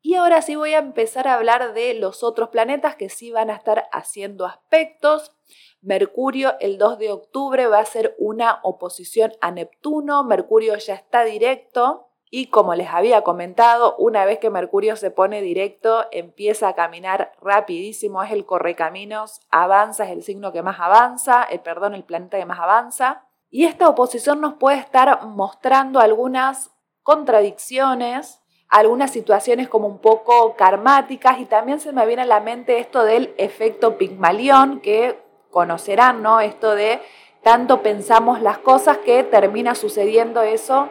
Y 0.06 0.14
ahora 0.14 0.44
sí 0.44 0.56
voy 0.56 0.76
a 0.76 0.78
empezar 0.78 1.28
a 1.28 1.34
hablar 1.34 1.74
de 1.74 1.96
los 1.96 2.22
otros 2.22 2.50
planetas 2.50 2.96
que 2.96 3.10
sí 3.10 3.32
van 3.32 3.50
a 3.50 3.56
estar 3.56 3.90
haciendo 3.92 4.46
aspectos. 4.46 5.36
Mercurio 5.82 6.54
el 6.60 6.78
2 6.78 7.00
de 7.00 7.12
octubre 7.12 7.66
va 7.66 7.80
a 7.80 7.86
ser 7.86 8.16
una 8.20 8.60
oposición 8.62 9.34
a 9.42 9.50
Neptuno. 9.50 10.24
Mercurio 10.24 10.78
ya 10.78 10.94
está 10.94 11.24
directo. 11.24 12.10
Y 12.30 12.52
como 12.52 12.76
les 12.76 12.90
había 12.90 13.24
comentado, 13.24 13.96
una 13.98 14.26
vez 14.26 14.38
que 14.38 14.52
Mercurio 14.52 14.96
se 14.96 15.10
pone 15.10 15.42
directo, 15.42 16.06
empieza 16.12 16.68
a 16.68 16.76
caminar 16.76 17.32
rapidísimo, 17.42 18.22
es 18.22 18.32
el 18.32 18.46
correcaminos, 18.46 19.42
avanza, 19.50 20.06
es 20.06 20.12
el 20.12 20.22
signo 20.22 20.52
que 20.52 20.62
más 20.62 20.80
avanza, 20.80 21.42
el, 21.46 21.62
perdón, 21.62 21.96
el 21.96 22.04
planeta 22.04 22.38
que 22.38 22.46
más 22.46 22.60
avanza. 22.60 23.26
Y 23.50 23.66
esta 23.66 23.90
oposición 23.90 24.40
nos 24.40 24.54
puede 24.54 24.78
estar 24.78 25.26
mostrando 25.26 26.00
algunas 26.00 26.70
contradicciones 27.02 28.45
algunas 28.70 29.12
situaciones 29.12 29.70
como 29.70 29.88
un 29.88 30.00
poco 30.00 30.56
karmáticas 30.56 31.40
y 31.40 31.46
también 31.46 31.80
se 31.80 31.94
me 31.94 32.06
viene 32.06 32.24
a 32.24 32.26
la 32.26 32.40
mente 32.40 32.80
esto 32.80 33.04
del 33.04 33.34
efecto 33.38 33.98
Pigmalión 33.98 34.80
que 34.80 35.20
conocerán, 35.52 36.22
¿no? 36.22 36.42
Esto 36.42 36.76
de 36.76 37.02
tanto 37.44 37.82
pensamos 37.82 38.42
las 38.42 38.58
cosas 38.58 38.98
que 38.98 39.24
termina 39.24 39.76
sucediendo 39.76 40.42
eso 40.42 40.90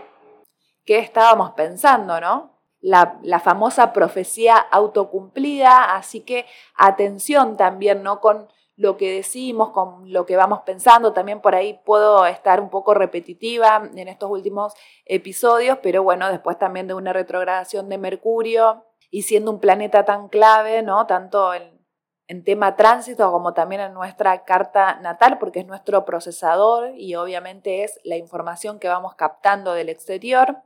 que 0.85 0.99
estábamos 0.99 1.53
pensando, 1.53 2.21
¿no? 2.21 2.53
La, 2.81 3.19
la, 3.23 3.41
famosa 3.41 3.95
profecía 3.95 4.57
autocumplida, 4.57 5.97
así 5.97 6.21
que 6.21 6.47
atención 6.77 7.57
también, 7.57 8.03
¿no? 8.03 8.21
Con 8.21 8.49
lo 8.77 8.97
que 8.97 9.13
decimos, 9.13 9.71
con 9.71 10.13
lo 10.13 10.27
que 10.27 10.37
vamos 10.37 10.61
pensando. 10.67 11.13
También 11.13 11.41
por 11.41 11.55
ahí 11.55 11.81
puedo 11.85 12.27
estar 12.27 12.61
un 12.61 12.71
poco 12.71 12.95
repetitiva 12.95 13.89
en 13.95 14.09
estos 14.09 14.31
últimos 14.31 14.75
episodios, 15.05 15.79
pero 15.83 16.03
bueno, 16.03 16.29
después 16.29 16.59
también 16.59 16.87
de 16.87 16.95
una 16.95 17.13
retrogradación 17.13 17.89
de 17.89 17.99
Mercurio 17.99 18.85
y 19.11 19.23
siendo 19.23 19.51
un 19.51 19.61
planeta 19.61 20.05
tan 20.05 20.29
clave, 20.29 20.83
¿no? 20.83 21.07
Tanto 21.07 21.55
en, 21.55 21.87
en 22.27 22.43
tema 22.43 22.75
tránsito 22.75 23.31
como 23.31 23.55
también 23.55 23.81
en 23.81 23.95
nuestra 23.95 24.45
carta 24.45 24.97
natal, 25.01 25.39
porque 25.39 25.61
es 25.61 25.67
nuestro 25.67 26.05
procesador 26.05 26.93
y 26.97 27.15
obviamente 27.15 27.85
es 27.85 28.01
la 28.03 28.17
información 28.17 28.79
que 28.81 28.89
vamos 28.89 29.15
captando 29.15 29.73
del 29.73 29.89
exterior 29.89 30.63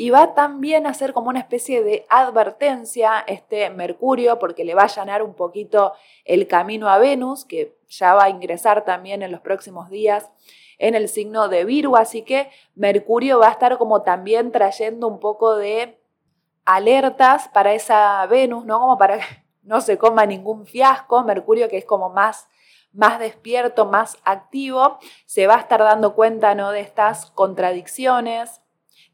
y 0.00 0.08
va 0.08 0.32
también 0.32 0.86
a 0.86 0.94
ser 0.94 1.12
como 1.12 1.28
una 1.28 1.40
especie 1.40 1.84
de 1.84 2.06
advertencia 2.08 3.22
este 3.26 3.68
Mercurio 3.68 4.38
porque 4.38 4.64
le 4.64 4.74
va 4.74 4.80
a 4.80 4.84
allanar 4.86 5.22
un 5.22 5.34
poquito 5.34 5.92
el 6.24 6.46
camino 6.46 6.88
a 6.88 6.96
Venus, 6.96 7.44
que 7.44 7.76
ya 7.86 8.14
va 8.14 8.24
a 8.24 8.30
ingresar 8.30 8.86
también 8.86 9.22
en 9.22 9.30
los 9.30 9.42
próximos 9.42 9.90
días 9.90 10.30
en 10.78 10.94
el 10.94 11.06
signo 11.06 11.48
de 11.48 11.66
Virgo, 11.66 11.98
así 11.98 12.22
que 12.22 12.48
Mercurio 12.74 13.40
va 13.40 13.48
a 13.48 13.50
estar 13.50 13.76
como 13.76 14.00
también 14.00 14.52
trayendo 14.52 15.06
un 15.06 15.20
poco 15.20 15.56
de 15.56 16.00
alertas 16.64 17.48
para 17.48 17.74
esa 17.74 18.24
Venus, 18.24 18.64
¿no? 18.64 18.78
Como 18.80 18.96
para 18.96 19.18
que 19.18 19.24
no 19.64 19.82
se 19.82 19.98
coma 19.98 20.24
ningún 20.24 20.64
fiasco, 20.64 21.22
Mercurio 21.24 21.68
que 21.68 21.76
es 21.76 21.84
como 21.84 22.08
más 22.08 22.48
más 22.92 23.18
despierto, 23.18 23.84
más 23.84 24.16
activo, 24.24 24.98
se 25.26 25.46
va 25.46 25.56
a 25.56 25.60
estar 25.60 25.80
dando 25.80 26.14
cuenta 26.14 26.54
¿no? 26.54 26.72
de 26.72 26.80
estas 26.80 27.26
contradicciones, 27.32 28.62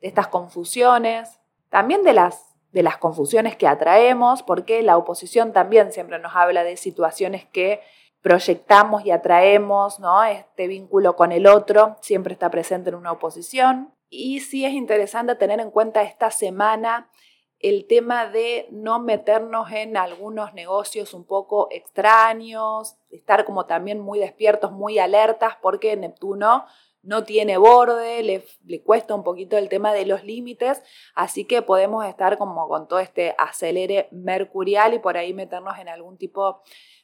de 0.00 0.08
estas 0.08 0.28
confusiones, 0.28 1.40
también 1.68 2.02
de 2.02 2.12
las, 2.12 2.54
de 2.72 2.82
las 2.82 2.98
confusiones 2.98 3.56
que 3.56 3.66
atraemos, 3.66 4.42
porque 4.42 4.82
la 4.82 4.96
oposición 4.96 5.52
también 5.52 5.92
siempre 5.92 6.18
nos 6.18 6.34
habla 6.34 6.64
de 6.64 6.76
situaciones 6.76 7.44
que 7.44 7.80
proyectamos 8.22 9.04
y 9.04 9.12
atraemos, 9.12 10.00
¿no? 10.00 10.24
Este 10.24 10.66
vínculo 10.66 11.14
con 11.14 11.32
el 11.32 11.46
otro 11.46 11.96
siempre 12.00 12.32
está 12.32 12.50
presente 12.50 12.88
en 12.88 12.96
una 12.96 13.12
oposición. 13.12 13.94
Y 14.08 14.40
sí 14.40 14.64
es 14.64 14.72
interesante 14.72 15.34
tener 15.34 15.60
en 15.60 15.70
cuenta 15.70 16.02
esta 16.02 16.30
semana 16.30 17.08
el 17.58 17.86
tema 17.86 18.26
de 18.26 18.68
no 18.70 18.98
meternos 18.98 19.70
en 19.72 19.96
algunos 19.96 20.52
negocios 20.54 21.14
un 21.14 21.24
poco 21.24 21.68
extraños, 21.70 22.96
estar 23.10 23.44
como 23.44 23.66
también 23.66 24.00
muy 24.00 24.18
despiertos, 24.18 24.72
muy 24.72 24.98
alertas, 24.98 25.54
porque 25.62 25.96
Neptuno 25.96 26.66
no 27.06 27.24
tiene 27.24 27.56
borde, 27.56 28.22
le, 28.22 28.82
cuesta 28.82 29.14
un 29.14 29.22
poquito 29.22 29.56
el 29.56 29.68
tema 29.68 29.92
de 29.92 30.04
los 30.04 30.24
límites, 30.24 30.82
así 31.14 31.44
que 31.44 31.62
podemos 31.62 32.04
estar 32.04 32.36
como 32.36 32.68
con 32.68 32.88
todo 32.88 32.98
este 32.98 33.34
acelere 33.38 34.08
mercurial 34.10 34.94
y 34.94 34.98
por 34.98 35.16
ahí 35.16 35.32
meternos 35.32 35.78
en 35.78 35.88
algún 35.88 36.18
tipo 36.18 36.62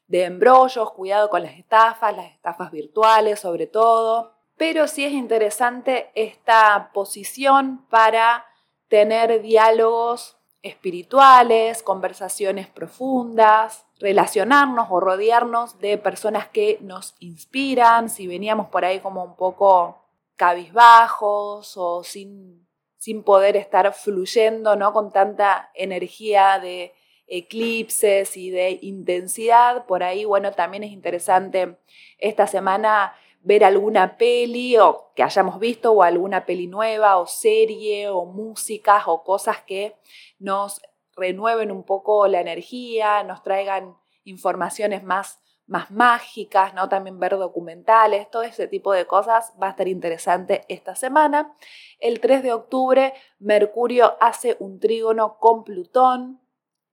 de 0.08 0.24
embrollos, 0.24 0.90
cuidado 0.90 1.30
con 1.30 1.42
las 1.42 1.54
estafas, 1.54 2.16
las 2.16 2.32
estafas 2.32 2.70
virtuales 2.70 3.40
sobre 3.40 3.66
todo. 3.66 4.34
Pero 4.56 4.86
sí 4.86 5.04
es 5.04 5.12
interesante 5.12 6.10
esta 6.14 6.90
posición 6.92 7.86
para 7.88 8.44
tener 8.88 9.40
diálogos 9.40 10.36
espirituales, 10.62 11.82
conversaciones 11.82 12.68
profundas, 12.68 13.84
relacionarnos 13.98 14.88
o 14.90 15.00
rodearnos 15.00 15.78
de 15.80 15.98
personas 15.98 16.46
que 16.48 16.78
nos 16.80 17.14
inspiran, 17.18 18.08
si 18.08 18.26
veníamos 18.26 18.68
por 18.68 18.84
ahí 18.84 19.00
como 19.00 19.24
un 19.24 19.36
poco 19.36 19.98
cabizbajos 20.36 21.76
o 21.76 22.04
sin, 22.04 22.66
sin 22.98 23.22
poder 23.22 23.56
estar 23.56 23.92
fluyendo 23.92 24.76
¿no? 24.76 24.92
con 24.92 25.12
tanta 25.12 25.70
energía 25.74 26.58
de 26.60 26.94
eclipses 27.26 28.36
y 28.36 28.50
de 28.50 28.78
intensidad, 28.82 29.86
por 29.86 30.02
ahí, 30.02 30.24
bueno, 30.24 30.52
también 30.52 30.84
es 30.84 30.92
interesante 30.92 31.76
esta 32.18 32.46
semana 32.46 33.14
ver 33.42 33.64
alguna 33.64 34.16
peli 34.16 34.76
o 34.78 35.12
que 35.14 35.22
hayamos 35.22 35.58
visto 35.58 35.92
o 35.92 36.02
alguna 36.02 36.46
peli 36.46 36.68
nueva 36.68 37.18
o 37.18 37.26
serie 37.26 38.08
o 38.08 38.24
músicas 38.24 39.04
o 39.06 39.24
cosas 39.24 39.62
que 39.62 39.96
nos 40.38 40.80
renueven 41.16 41.70
un 41.70 41.82
poco 41.82 42.26
la 42.28 42.40
energía, 42.40 43.22
nos 43.24 43.42
traigan 43.42 43.96
informaciones 44.24 45.02
más, 45.02 45.40
más 45.66 45.90
mágicas, 45.90 46.72
¿no? 46.74 46.88
También 46.88 47.18
ver 47.18 47.36
documentales, 47.36 48.30
todo 48.30 48.42
ese 48.42 48.68
tipo 48.68 48.92
de 48.92 49.06
cosas 49.06 49.52
va 49.60 49.68
a 49.68 49.70
estar 49.70 49.88
interesante 49.88 50.64
esta 50.68 50.94
semana. 50.94 51.54
El 51.98 52.20
3 52.20 52.42
de 52.42 52.52
octubre, 52.52 53.12
Mercurio 53.38 54.16
hace 54.20 54.56
un 54.60 54.78
trígono 54.78 55.38
con 55.38 55.64
Plutón. 55.64 56.40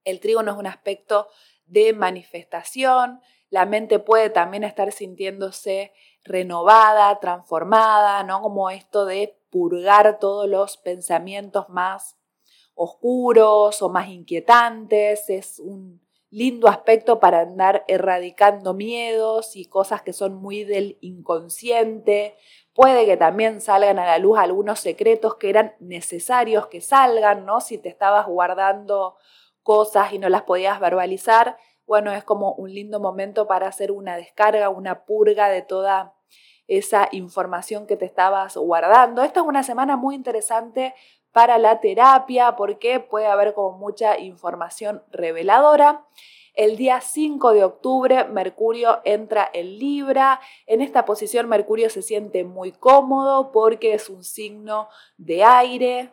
El 0.03 0.19
trígono 0.19 0.51
es 0.51 0.57
un 0.57 0.67
aspecto 0.67 1.27
de 1.65 1.93
manifestación. 1.93 3.21
La 3.49 3.65
mente 3.65 3.99
puede 3.99 4.29
también 4.29 4.63
estar 4.63 4.91
sintiéndose 4.91 5.93
renovada, 6.23 7.19
transformada, 7.19 8.23
¿no? 8.23 8.41
Como 8.41 8.69
esto 8.69 9.05
de 9.05 9.39
purgar 9.49 10.19
todos 10.19 10.47
los 10.47 10.77
pensamientos 10.77 11.69
más 11.69 12.17
oscuros 12.75 13.81
o 13.81 13.89
más 13.89 14.09
inquietantes. 14.09 15.29
Es 15.29 15.59
un 15.59 16.01
lindo 16.31 16.67
aspecto 16.67 17.19
para 17.19 17.41
andar 17.41 17.83
erradicando 17.87 18.73
miedos 18.73 19.55
y 19.55 19.65
cosas 19.65 20.01
que 20.01 20.13
son 20.13 20.35
muy 20.35 20.63
del 20.63 20.97
inconsciente. 21.01 22.37
Puede 22.73 23.05
que 23.05 23.17
también 23.17 23.61
salgan 23.61 23.99
a 23.99 24.05
la 24.05 24.19
luz 24.19 24.37
algunos 24.37 24.79
secretos 24.79 25.35
que 25.35 25.49
eran 25.49 25.73
necesarios 25.79 26.67
que 26.67 26.81
salgan, 26.81 27.45
¿no? 27.45 27.61
Si 27.61 27.77
te 27.77 27.89
estabas 27.89 28.27
guardando 28.27 29.17
cosas 29.63 30.13
y 30.13 30.19
no 30.19 30.29
las 30.29 30.43
podías 30.43 30.79
verbalizar, 30.79 31.57
bueno, 31.89 32.13
es 32.13 32.23
como 32.23 32.51
un 32.53 32.71
lindo 32.71 32.99
momento 32.99 33.47
para 33.47 33.67
hacer 33.67 33.91
una 33.91 34.15
descarga, 34.15 34.69
una 34.69 35.05
purga 35.05 35.49
de 35.49 35.63
toda 35.63 36.13
esa 36.67 37.09
información 37.11 37.87
que 37.87 37.97
te 37.97 38.05
estabas 38.05 38.55
guardando. 38.57 39.23
Esta 39.23 39.39
es 39.39 39.45
una 39.47 39.63
semana 39.63 39.97
muy 39.97 40.13
interesante 40.13 40.93
para 41.31 41.57
la 41.57 41.79
terapia 41.79 42.55
porque 42.55 42.99
puede 42.99 43.25
haber 43.25 43.55
como 43.55 43.75
mucha 43.75 44.19
información 44.19 45.01
reveladora. 45.09 46.05
El 46.53 46.77
día 46.77 47.01
5 47.01 47.53
de 47.53 47.63
octubre 47.63 48.23
Mercurio 48.25 48.99
entra 49.03 49.49
en 49.51 49.79
Libra. 49.79 50.41
En 50.67 50.81
esta 50.81 51.05
posición 51.05 51.49
Mercurio 51.49 51.89
se 51.89 52.03
siente 52.03 52.43
muy 52.43 52.71
cómodo 52.71 53.51
porque 53.51 53.95
es 53.95 54.09
un 54.09 54.23
signo 54.23 54.89
de 55.17 55.43
aire. 55.43 56.11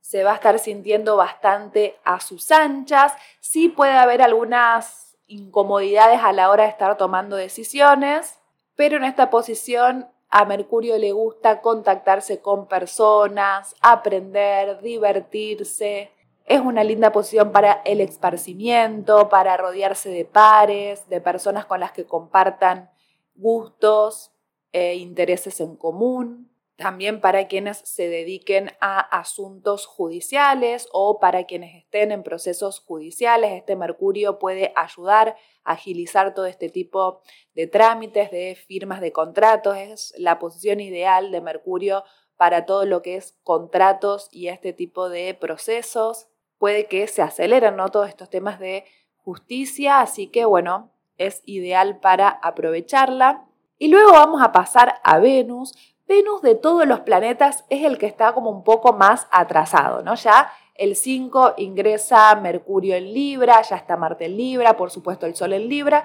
Se 0.00 0.22
va 0.22 0.30
a 0.30 0.36
estar 0.36 0.60
sintiendo 0.60 1.16
bastante 1.16 1.96
a 2.04 2.20
sus 2.20 2.52
anchas. 2.52 3.14
Sí 3.40 3.68
puede 3.68 3.94
haber 3.94 4.22
algunas 4.22 5.07
incomodidades 5.28 6.20
a 6.22 6.32
la 6.32 6.50
hora 6.50 6.64
de 6.64 6.70
estar 6.70 6.96
tomando 6.96 7.36
decisiones, 7.36 8.40
pero 8.74 8.96
en 8.96 9.04
esta 9.04 9.30
posición 9.30 10.08
a 10.30 10.44
Mercurio 10.44 10.98
le 10.98 11.12
gusta 11.12 11.60
contactarse 11.60 12.40
con 12.40 12.66
personas, 12.66 13.74
aprender, 13.80 14.80
divertirse, 14.80 16.10
es 16.48 16.60
una 16.60 16.82
linda 16.82 17.12
posición 17.12 17.52
para 17.52 17.82
el 17.84 18.00
esparcimiento, 18.00 19.28
para 19.28 19.58
rodearse 19.58 20.08
de 20.08 20.24
pares, 20.24 21.06
de 21.08 21.20
personas 21.20 21.66
con 21.66 21.78
las 21.78 21.92
que 21.92 22.06
compartan 22.06 22.90
gustos 23.34 24.32
e 24.72 24.94
intereses 24.94 25.60
en 25.60 25.76
común. 25.76 26.50
También 26.78 27.20
para 27.20 27.48
quienes 27.48 27.78
se 27.78 28.08
dediquen 28.08 28.70
a 28.80 29.00
asuntos 29.00 29.84
judiciales 29.84 30.88
o 30.92 31.18
para 31.18 31.42
quienes 31.42 31.74
estén 31.74 32.12
en 32.12 32.22
procesos 32.22 32.78
judiciales. 32.78 33.50
Este 33.50 33.74
Mercurio 33.74 34.38
puede 34.38 34.72
ayudar 34.76 35.36
a 35.64 35.72
agilizar 35.72 36.34
todo 36.34 36.46
este 36.46 36.68
tipo 36.68 37.20
de 37.54 37.66
trámites, 37.66 38.30
de 38.30 38.54
firmas 38.54 39.00
de 39.00 39.10
contratos. 39.10 39.76
Es 39.76 40.14
la 40.18 40.38
posición 40.38 40.78
ideal 40.78 41.32
de 41.32 41.40
Mercurio 41.40 42.04
para 42.36 42.64
todo 42.64 42.84
lo 42.84 43.02
que 43.02 43.16
es 43.16 43.36
contratos 43.42 44.28
y 44.30 44.46
este 44.46 44.72
tipo 44.72 45.08
de 45.08 45.34
procesos 45.34 46.28
puede 46.58 46.86
que 46.86 47.08
se 47.08 47.22
aceleren 47.22 47.74
¿no? 47.74 47.88
todos 47.88 48.08
estos 48.08 48.30
temas 48.30 48.60
de 48.60 48.84
justicia, 49.16 50.00
así 50.00 50.28
que 50.28 50.44
bueno, 50.44 50.92
es 51.16 51.42
ideal 51.44 51.98
para 51.98 52.28
aprovecharla. 52.28 53.48
Y 53.78 53.88
luego 53.88 54.12
vamos 54.12 54.42
a 54.42 54.52
pasar 54.52 55.00
a 55.02 55.18
Venus. 55.18 55.74
Venus 56.08 56.40
de 56.40 56.54
todos 56.54 56.86
los 56.86 57.00
planetas 57.00 57.66
es 57.68 57.84
el 57.84 57.98
que 57.98 58.06
está 58.06 58.32
como 58.32 58.50
un 58.50 58.64
poco 58.64 58.94
más 58.94 59.28
atrasado, 59.30 60.02
¿no? 60.02 60.14
Ya 60.14 60.50
el 60.74 60.96
5 60.96 61.54
ingresa 61.58 62.34
Mercurio 62.36 62.96
en 62.96 63.12
Libra, 63.12 63.60
ya 63.60 63.76
está 63.76 63.98
Marte 63.98 64.24
en 64.24 64.38
Libra, 64.38 64.76
por 64.76 64.90
supuesto 64.90 65.26
el 65.26 65.36
Sol 65.36 65.52
en 65.52 65.68
Libra, 65.68 66.04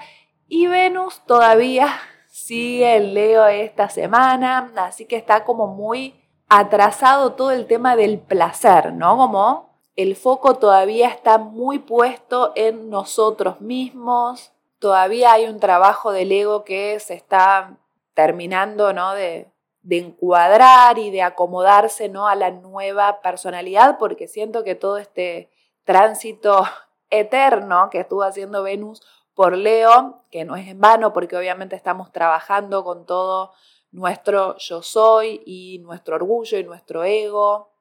y 0.50 0.68
Venus 0.68 1.22
todavía 1.26 1.88
sigue 2.28 2.98
en 2.98 3.14
Leo 3.14 3.48
esta 3.48 3.88
semana, 3.88 4.74
así 4.76 5.06
que 5.06 5.16
está 5.16 5.46
como 5.46 5.68
muy 5.68 6.16
atrasado 6.50 7.34
todo 7.34 7.52
el 7.52 7.66
tema 7.66 7.96
del 7.96 8.20
placer, 8.20 8.92
¿no? 8.92 9.16
Como 9.16 9.80
el 9.96 10.18
foco 10.18 10.56
todavía 10.56 11.08
está 11.08 11.38
muy 11.38 11.80
puesto 11.80 12.52
en 12.56 12.90
nosotros 12.90 13.62
mismos, 13.62 14.52
todavía 14.80 15.32
hay 15.32 15.46
un 15.46 15.62
trabajo 15.62 16.12
del 16.12 16.32
ego 16.32 16.66
que 16.66 17.00
se 17.00 17.14
está 17.14 17.78
terminando 18.14 18.94
¿no? 18.94 19.14
de, 19.14 19.53
de 19.84 20.00
encuadrar 20.00 20.98
y 20.98 21.12
de 21.12 21.22
acomodarse 21.22 22.10
¿no? 22.10 22.28
a 22.28 22.36
la 22.36 22.52
nueva 22.52 23.22
personalidad, 23.22 23.98
porque 24.00 24.28
siento 24.28 24.64
que 24.64 24.76
todo 24.76 24.98
este 24.98 25.52
tránsito 25.84 26.64
eterno 27.10 27.90
que 27.92 28.00
estuvo 28.00 28.24
haciendo 28.24 28.64
Venus 28.64 29.02
por 29.36 29.58
Leo, 29.58 30.24
que 30.32 30.46
no 30.46 30.56
es 30.56 30.68
en 30.68 30.80
vano, 30.80 31.12
porque 31.14 31.36
obviamente 31.36 31.76
estamos 31.76 32.12
trabajando 32.12 32.84
con 32.84 33.06
todo 33.06 33.52
nuestro 33.92 34.58
yo 34.58 34.82
soy 34.82 35.42
y 35.46 35.80
nuestro 35.80 36.16
orgullo 36.16 36.58
y 36.58 36.64
nuestro 36.64 37.04
ego, 37.04 37.74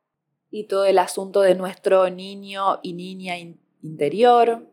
y 0.50 0.64
todo 0.64 0.84
el 0.84 0.98
asunto 0.98 1.40
de 1.40 1.54
nuestro 1.54 2.10
niño 2.10 2.78
y 2.82 2.92
niña 2.92 3.38
interior. 3.82 4.66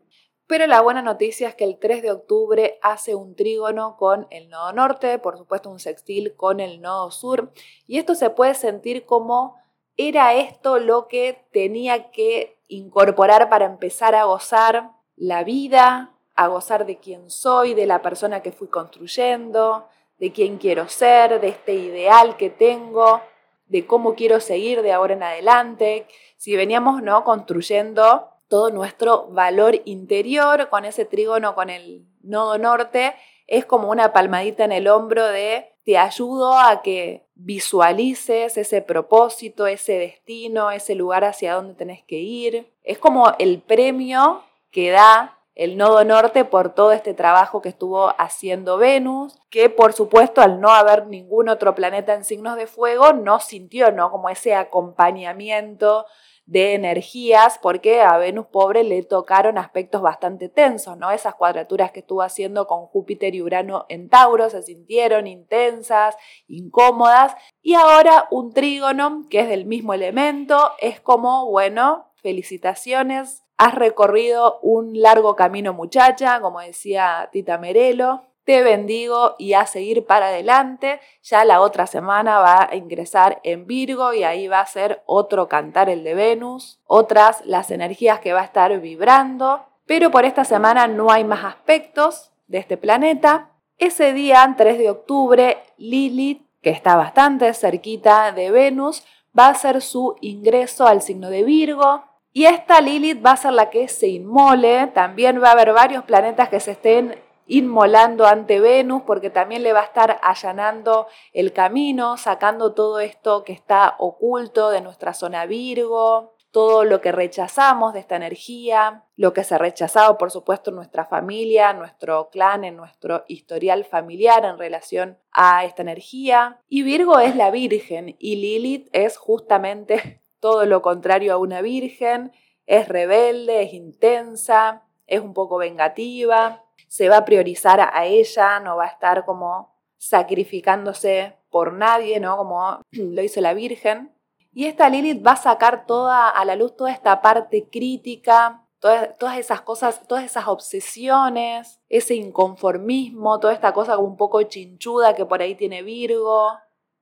Pero 0.50 0.66
la 0.66 0.80
buena 0.80 1.00
noticia 1.00 1.46
es 1.46 1.54
que 1.54 1.62
el 1.62 1.78
3 1.78 2.02
de 2.02 2.10
octubre 2.10 2.80
hace 2.82 3.14
un 3.14 3.36
trígono 3.36 3.96
con 3.96 4.26
el 4.30 4.50
nodo 4.50 4.72
norte, 4.72 5.20
por 5.20 5.38
supuesto 5.38 5.70
un 5.70 5.78
sextil 5.78 6.34
con 6.34 6.58
el 6.58 6.80
nodo 6.80 7.12
sur, 7.12 7.52
y 7.86 7.98
esto 7.98 8.16
se 8.16 8.30
puede 8.30 8.56
sentir 8.56 9.06
como 9.06 9.54
era 9.96 10.34
esto 10.34 10.80
lo 10.80 11.06
que 11.06 11.44
tenía 11.52 12.10
que 12.10 12.58
incorporar 12.66 13.48
para 13.48 13.64
empezar 13.64 14.16
a 14.16 14.24
gozar 14.24 14.90
la 15.14 15.44
vida, 15.44 16.16
a 16.34 16.48
gozar 16.48 16.84
de 16.84 16.98
quién 16.98 17.30
soy, 17.30 17.74
de 17.74 17.86
la 17.86 18.02
persona 18.02 18.42
que 18.42 18.50
fui 18.50 18.66
construyendo, 18.66 19.86
de 20.18 20.32
quién 20.32 20.58
quiero 20.58 20.88
ser, 20.88 21.40
de 21.40 21.46
este 21.46 21.74
ideal 21.74 22.36
que 22.36 22.50
tengo, 22.50 23.20
de 23.66 23.86
cómo 23.86 24.16
quiero 24.16 24.40
seguir 24.40 24.82
de 24.82 24.90
ahora 24.90 25.14
en 25.14 25.22
adelante, 25.22 26.08
si 26.36 26.56
veníamos 26.56 27.04
¿no? 27.04 27.22
construyendo 27.22 28.30
todo 28.50 28.70
nuestro 28.70 29.28
valor 29.28 29.80
interior 29.84 30.68
con 30.70 30.84
ese 30.84 31.04
trígono 31.04 31.54
con 31.54 31.70
el 31.70 32.04
nodo 32.20 32.58
norte, 32.58 33.14
es 33.46 33.64
como 33.64 33.90
una 33.90 34.12
palmadita 34.12 34.64
en 34.64 34.72
el 34.72 34.88
hombro 34.88 35.24
de 35.24 35.72
te 35.84 35.96
ayudo 35.96 36.58
a 36.58 36.82
que 36.82 37.26
visualices 37.34 38.56
ese 38.58 38.82
propósito, 38.82 39.66
ese 39.66 39.94
destino, 39.94 40.70
ese 40.72 40.94
lugar 40.94 41.24
hacia 41.24 41.54
donde 41.54 41.74
tenés 41.74 42.02
que 42.02 42.16
ir. 42.16 42.70
Es 42.82 42.98
como 42.98 43.32
el 43.38 43.60
premio 43.60 44.42
que 44.70 44.90
da 44.90 45.38
el 45.54 45.76
nodo 45.76 46.04
norte 46.04 46.44
por 46.44 46.74
todo 46.74 46.92
este 46.92 47.14
trabajo 47.14 47.62
que 47.62 47.68
estuvo 47.68 48.14
haciendo 48.18 48.78
Venus, 48.78 49.38
que 49.48 49.70
por 49.70 49.92
supuesto 49.92 50.40
al 50.40 50.60
no 50.60 50.70
haber 50.70 51.06
ningún 51.06 51.48
otro 51.48 51.74
planeta 51.74 52.14
en 52.14 52.24
signos 52.24 52.56
de 52.56 52.66
fuego, 52.66 53.12
no 53.12 53.40
sintió, 53.40 53.92
¿no? 53.92 54.10
Como 54.10 54.28
ese 54.28 54.54
acompañamiento 54.54 56.06
de 56.50 56.74
energías, 56.74 57.58
porque 57.62 58.00
a 58.00 58.18
Venus 58.18 58.46
pobre 58.46 58.82
le 58.82 59.04
tocaron 59.04 59.56
aspectos 59.56 60.02
bastante 60.02 60.48
tensos, 60.48 60.96
¿no? 60.96 61.12
Esas 61.12 61.36
cuadraturas 61.36 61.92
que 61.92 62.00
estuvo 62.00 62.22
haciendo 62.22 62.66
con 62.66 62.86
Júpiter 62.86 63.36
y 63.36 63.40
Urano 63.40 63.86
en 63.88 64.08
Tauro 64.08 64.50
se 64.50 64.62
sintieron 64.62 65.28
intensas, 65.28 66.16
incómodas, 66.48 67.36
y 67.62 67.74
ahora 67.74 68.26
un 68.32 68.52
trígono 68.52 69.26
que 69.30 69.40
es 69.40 69.48
del 69.48 69.64
mismo 69.64 69.94
elemento, 69.94 70.72
es 70.80 71.00
como, 71.00 71.48
bueno, 71.48 72.10
felicitaciones, 72.16 73.44
Has 73.62 73.74
recorrido 73.74 74.58
un 74.62 75.02
largo 75.02 75.36
camino 75.36 75.74
muchacha, 75.74 76.40
como 76.40 76.60
decía 76.60 77.28
Tita 77.30 77.58
Merelo. 77.58 78.29
Te 78.44 78.62
bendigo 78.62 79.36
y 79.38 79.52
a 79.52 79.66
seguir 79.66 80.06
para 80.06 80.28
adelante. 80.28 81.00
Ya 81.22 81.44
la 81.44 81.60
otra 81.60 81.86
semana 81.86 82.38
va 82.38 82.68
a 82.70 82.76
ingresar 82.76 83.40
en 83.44 83.66
Virgo 83.66 84.12
y 84.12 84.24
ahí 84.24 84.48
va 84.48 84.60
a 84.60 84.66
ser 84.66 85.02
otro 85.06 85.48
cantar 85.48 85.88
el 85.88 86.04
de 86.04 86.14
Venus, 86.14 86.80
otras 86.86 87.44
las 87.44 87.70
energías 87.70 88.20
que 88.20 88.32
va 88.32 88.40
a 88.40 88.44
estar 88.44 88.78
vibrando. 88.80 89.64
Pero 89.86 90.10
por 90.10 90.24
esta 90.24 90.44
semana 90.44 90.86
no 90.86 91.10
hay 91.10 91.24
más 91.24 91.44
aspectos 91.44 92.32
de 92.46 92.58
este 92.58 92.76
planeta. 92.76 93.50
Ese 93.78 94.12
día, 94.12 94.54
3 94.56 94.78
de 94.78 94.90
octubre, 94.90 95.58
Lilith, 95.78 96.42
que 96.62 96.70
está 96.70 96.96
bastante 96.96 97.52
cerquita 97.54 98.32
de 98.32 98.50
Venus, 98.50 99.04
va 99.38 99.46
a 99.46 99.50
hacer 99.50 99.80
su 99.80 100.16
ingreso 100.20 100.86
al 100.86 101.02
signo 101.02 101.30
de 101.30 101.44
Virgo, 101.44 102.04
y 102.32 102.44
esta 102.44 102.80
Lilith 102.80 103.24
va 103.24 103.32
a 103.32 103.36
ser 103.36 103.52
la 103.54 103.70
que 103.70 103.88
se 103.88 104.06
inmole, 104.06 104.86
también 104.88 105.42
va 105.42 105.48
a 105.48 105.52
haber 105.52 105.72
varios 105.72 106.04
planetas 106.04 106.48
que 106.48 106.60
se 106.60 106.72
estén 106.72 107.16
inmolando 107.50 108.26
ante 108.26 108.60
Venus, 108.60 109.02
porque 109.02 109.28
también 109.28 109.64
le 109.64 109.72
va 109.72 109.80
a 109.80 109.84
estar 109.84 110.20
allanando 110.22 111.08
el 111.32 111.52
camino, 111.52 112.16
sacando 112.16 112.74
todo 112.74 113.00
esto 113.00 113.42
que 113.42 113.52
está 113.52 113.96
oculto 113.98 114.70
de 114.70 114.80
nuestra 114.80 115.14
zona 115.14 115.46
Virgo, 115.46 116.36
todo 116.52 116.84
lo 116.84 117.00
que 117.00 117.10
rechazamos 117.10 117.92
de 117.92 118.00
esta 118.00 118.16
energía, 118.16 119.04
lo 119.16 119.32
que 119.32 119.42
se 119.42 119.56
ha 119.56 119.58
rechazado, 119.58 120.16
por 120.16 120.30
supuesto, 120.30 120.70
en 120.70 120.76
nuestra 120.76 121.04
familia, 121.06 121.72
nuestro 121.72 122.30
clan, 122.30 122.64
en 122.64 122.76
nuestro 122.76 123.24
historial 123.26 123.84
familiar 123.84 124.44
en 124.44 124.56
relación 124.56 125.18
a 125.32 125.64
esta 125.64 125.82
energía. 125.82 126.60
Y 126.68 126.84
Virgo 126.84 127.18
es 127.18 127.34
la 127.34 127.50
Virgen 127.50 128.16
y 128.18 128.36
Lilith 128.36 128.88
es 128.92 129.16
justamente 129.16 130.22
todo 130.40 130.66
lo 130.66 130.82
contrario 130.82 131.34
a 131.34 131.38
una 131.38 131.62
virgen, 131.62 132.32
es 132.66 132.88
rebelde, 132.88 133.62
es 133.62 133.74
intensa, 133.74 134.84
es 135.08 135.20
un 135.20 135.34
poco 135.34 135.58
vengativa, 135.58 136.64
se 136.90 137.08
va 137.08 137.18
a 137.18 137.24
priorizar 137.24 137.80
a 137.80 138.04
ella, 138.04 138.58
no 138.58 138.76
va 138.76 138.84
a 138.86 138.88
estar 138.88 139.24
como 139.24 139.76
sacrificándose 139.96 141.36
por 141.48 141.72
nadie, 141.72 142.18
¿no? 142.18 142.36
Como 142.36 142.80
lo 142.90 143.22
hizo 143.22 143.40
la 143.40 143.54
Virgen. 143.54 144.12
Y 144.52 144.66
esta 144.66 144.88
Lilith 144.88 145.24
va 145.24 145.32
a 145.32 145.36
sacar 145.36 145.86
toda 145.86 146.28
a 146.28 146.44
la 146.44 146.56
luz 146.56 146.76
toda 146.76 146.90
esta 146.90 147.22
parte 147.22 147.68
crítica, 147.70 148.66
todas, 148.80 149.16
todas 149.18 149.38
esas 149.38 149.60
cosas, 149.60 150.04
todas 150.08 150.24
esas 150.24 150.48
obsesiones, 150.48 151.80
ese 151.88 152.16
inconformismo, 152.16 153.38
toda 153.38 153.52
esta 153.52 153.72
cosa 153.72 153.94
como 153.94 154.08
un 154.08 154.16
poco 154.16 154.42
chinchuda 154.42 155.14
que 155.14 155.24
por 155.24 155.42
ahí 155.42 155.54
tiene 155.54 155.84
Virgo, 155.84 156.50